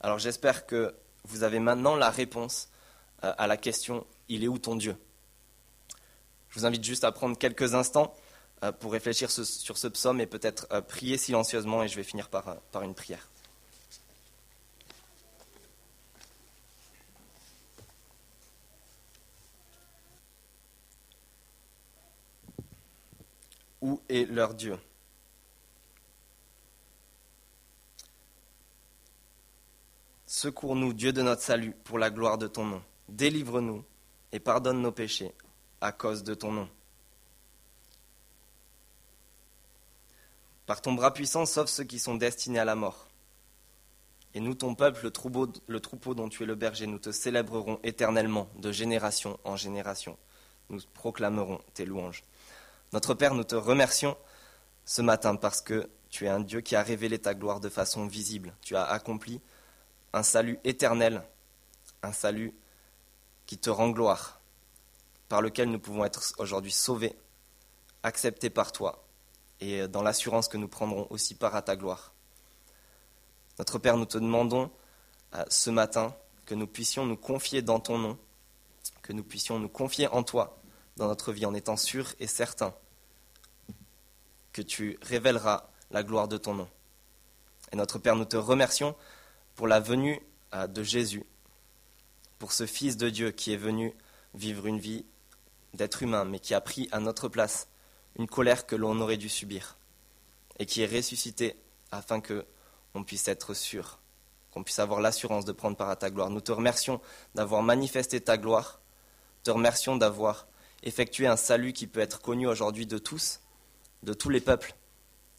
Alors 0.00 0.18
j'espère 0.18 0.66
que 0.66 0.94
vous 1.28 1.42
avez 1.42 1.58
maintenant 1.60 1.94
la 1.94 2.10
réponse 2.10 2.68
euh, 3.24 3.32
à 3.36 3.46
la 3.46 3.56
question 3.56 4.06
Il 4.28 4.44
est 4.44 4.48
où 4.48 4.58
ton 4.58 4.76
Dieu? 4.76 4.96
Je 6.48 6.58
vous 6.58 6.66
invite 6.66 6.82
juste 6.82 7.04
à 7.04 7.12
prendre 7.12 7.36
quelques 7.36 7.74
instants 7.74 8.14
euh, 8.64 8.72
pour 8.72 8.92
réfléchir 8.92 9.30
sur 9.30 9.78
ce 9.78 9.88
psaume 9.88 10.20
et 10.20 10.26
peut-être 10.26 10.66
euh, 10.72 10.80
prier 10.80 11.18
silencieusement 11.18 11.82
et 11.82 11.88
je 11.88 11.96
vais 11.96 12.02
finir 12.02 12.28
par, 12.28 12.56
par 12.72 12.82
une 12.82 12.94
prière. 12.94 13.28
Où 23.80 24.00
est 24.08 24.24
leur 24.28 24.54
Dieu? 24.54 24.76
Secours-nous, 30.38 30.92
Dieu 30.92 31.12
de 31.12 31.20
notre 31.20 31.42
salut, 31.42 31.74
pour 31.82 31.98
la 31.98 32.10
gloire 32.10 32.38
de 32.38 32.46
ton 32.46 32.64
nom. 32.64 32.80
Délivre-nous 33.08 33.84
et 34.30 34.38
pardonne 34.38 34.80
nos 34.80 34.92
péchés 34.92 35.34
à 35.80 35.90
cause 35.90 36.22
de 36.22 36.32
ton 36.32 36.52
nom. 36.52 36.68
Par 40.64 40.80
ton 40.80 40.92
bras 40.92 41.12
puissant, 41.12 41.44
sauve 41.44 41.66
ceux 41.66 41.82
qui 41.82 41.98
sont 41.98 42.14
destinés 42.14 42.60
à 42.60 42.64
la 42.64 42.76
mort. 42.76 43.08
Et 44.32 44.38
nous, 44.38 44.54
ton 44.54 44.76
peuple, 44.76 45.00
le 45.02 45.10
troupeau, 45.10 45.48
le 45.66 45.80
troupeau 45.80 46.14
dont 46.14 46.28
tu 46.28 46.44
es 46.44 46.46
le 46.46 46.54
berger, 46.54 46.86
nous 46.86 47.00
te 47.00 47.10
célébrerons 47.10 47.80
éternellement, 47.82 48.48
de 48.58 48.70
génération 48.70 49.40
en 49.42 49.56
génération. 49.56 50.16
Nous 50.70 50.82
proclamerons 50.94 51.60
tes 51.74 51.84
louanges. 51.84 52.22
Notre 52.92 53.14
Père, 53.14 53.34
nous 53.34 53.42
te 53.42 53.56
remercions 53.56 54.16
ce 54.84 55.02
matin 55.02 55.34
parce 55.34 55.60
que 55.60 55.90
tu 56.10 56.26
es 56.26 56.28
un 56.28 56.38
Dieu 56.38 56.60
qui 56.60 56.76
a 56.76 56.82
révélé 56.84 57.18
ta 57.18 57.34
gloire 57.34 57.58
de 57.58 57.68
façon 57.68 58.06
visible. 58.06 58.54
Tu 58.60 58.76
as 58.76 58.84
accompli 58.84 59.40
un 60.12 60.22
salut 60.22 60.58
éternel, 60.64 61.22
un 62.02 62.12
salut 62.12 62.54
qui 63.46 63.58
te 63.58 63.70
rend 63.70 63.90
gloire, 63.90 64.40
par 65.28 65.42
lequel 65.42 65.70
nous 65.70 65.78
pouvons 65.78 66.04
être 66.04 66.34
aujourd'hui 66.38 66.72
sauvés, 66.72 67.16
acceptés 68.02 68.50
par 68.50 68.72
toi, 68.72 69.04
et 69.60 69.88
dans 69.88 70.02
l'assurance 70.02 70.48
que 70.48 70.56
nous 70.56 70.68
prendrons 70.68 71.06
aussi 71.10 71.34
part 71.34 71.54
à 71.54 71.62
ta 71.62 71.76
gloire. 71.76 72.12
Notre 73.58 73.78
Père, 73.78 73.96
nous 73.96 74.06
te 74.06 74.18
demandons 74.18 74.70
euh, 75.34 75.44
ce 75.48 75.70
matin 75.70 76.14
que 76.46 76.54
nous 76.54 76.66
puissions 76.66 77.04
nous 77.04 77.16
confier 77.16 77.60
dans 77.60 77.80
ton 77.80 77.98
nom, 77.98 78.18
que 79.02 79.12
nous 79.12 79.24
puissions 79.24 79.58
nous 79.58 79.68
confier 79.68 80.06
en 80.08 80.22
toi 80.22 80.58
dans 80.96 81.08
notre 81.08 81.32
vie 81.32 81.44
en 81.44 81.54
étant 81.54 81.76
sûrs 81.76 82.14
et 82.20 82.26
certains 82.26 82.74
que 84.52 84.62
tu 84.62 84.98
révéleras 85.02 85.68
la 85.90 86.02
gloire 86.02 86.28
de 86.28 86.36
ton 86.36 86.54
nom. 86.54 86.68
Et 87.72 87.76
notre 87.76 87.98
Père, 87.98 88.16
nous 88.16 88.24
te 88.24 88.36
remercions 88.36 88.96
pour 89.58 89.66
la 89.66 89.80
venue 89.80 90.22
euh, 90.54 90.68
de 90.68 90.84
Jésus, 90.84 91.24
pour 92.38 92.52
ce 92.52 92.64
Fils 92.64 92.96
de 92.96 93.10
Dieu 93.10 93.32
qui 93.32 93.52
est 93.52 93.56
venu 93.56 93.92
vivre 94.34 94.66
une 94.66 94.78
vie 94.78 95.04
d'être 95.74 96.04
humain, 96.04 96.24
mais 96.24 96.38
qui 96.38 96.54
a 96.54 96.60
pris 96.60 96.88
à 96.92 97.00
notre 97.00 97.28
place 97.28 97.66
une 98.16 98.28
colère 98.28 98.66
que 98.66 98.76
l'on 98.76 99.00
aurait 99.00 99.16
dû 99.16 99.28
subir, 99.28 99.76
et 100.60 100.64
qui 100.64 100.82
est 100.82 100.86
ressuscité 100.86 101.56
afin 101.90 102.20
que 102.20 102.46
on 102.94 103.02
puisse 103.02 103.26
être 103.26 103.52
sûr, 103.52 103.98
qu'on 104.52 104.62
puisse 104.62 104.78
avoir 104.78 105.00
l'assurance 105.00 105.44
de 105.44 105.50
prendre 105.50 105.76
part 105.76 105.90
à 105.90 105.96
ta 105.96 106.08
gloire. 106.08 106.30
Nous 106.30 106.40
te 106.40 106.52
remercions 106.52 107.00
d'avoir 107.34 107.64
manifesté 107.64 108.20
ta 108.20 108.38
gloire, 108.38 108.80
te 109.42 109.50
remercions 109.50 109.96
d'avoir 109.96 110.46
effectué 110.84 111.26
un 111.26 111.36
salut 111.36 111.72
qui 111.72 111.88
peut 111.88 111.98
être 111.98 112.20
connu 112.20 112.46
aujourd'hui 112.46 112.86
de 112.86 112.98
tous, 112.98 113.40
de 114.04 114.14
tous 114.14 114.30
les 114.30 114.40
peuples, 114.40 114.76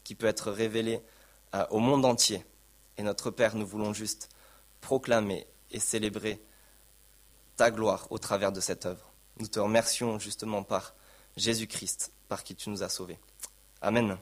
qui 0.04 0.14
peut 0.14 0.26
être 0.26 0.50
révélé 0.50 1.00
euh, 1.54 1.64
au 1.70 1.78
monde 1.78 2.04
entier. 2.04 2.44
Et 2.96 3.02
notre 3.02 3.30
Père, 3.30 3.56
nous 3.56 3.66
voulons 3.66 3.92
juste 3.92 4.28
proclamer 4.80 5.46
et 5.70 5.78
célébrer 5.78 6.40
ta 7.56 7.70
gloire 7.70 8.06
au 8.10 8.18
travers 8.18 8.52
de 8.52 8.60
cette 8.60 8.86
œuvre. 8.86 9.12
Nous 9.38 9.46
te 9.46 9.60
remercions 9.60 10.18
justement 10.18 10.62
par 10.62 10.94
Jésus-Christ, 11.36 12.12
par 12.28 12.42
qui 12.42 12.54
tu 12.54 12.70
nous 12.70 12.82
as 12.82 12.88
sauvés. 12.88 13.18
Amen. 13.80 14.18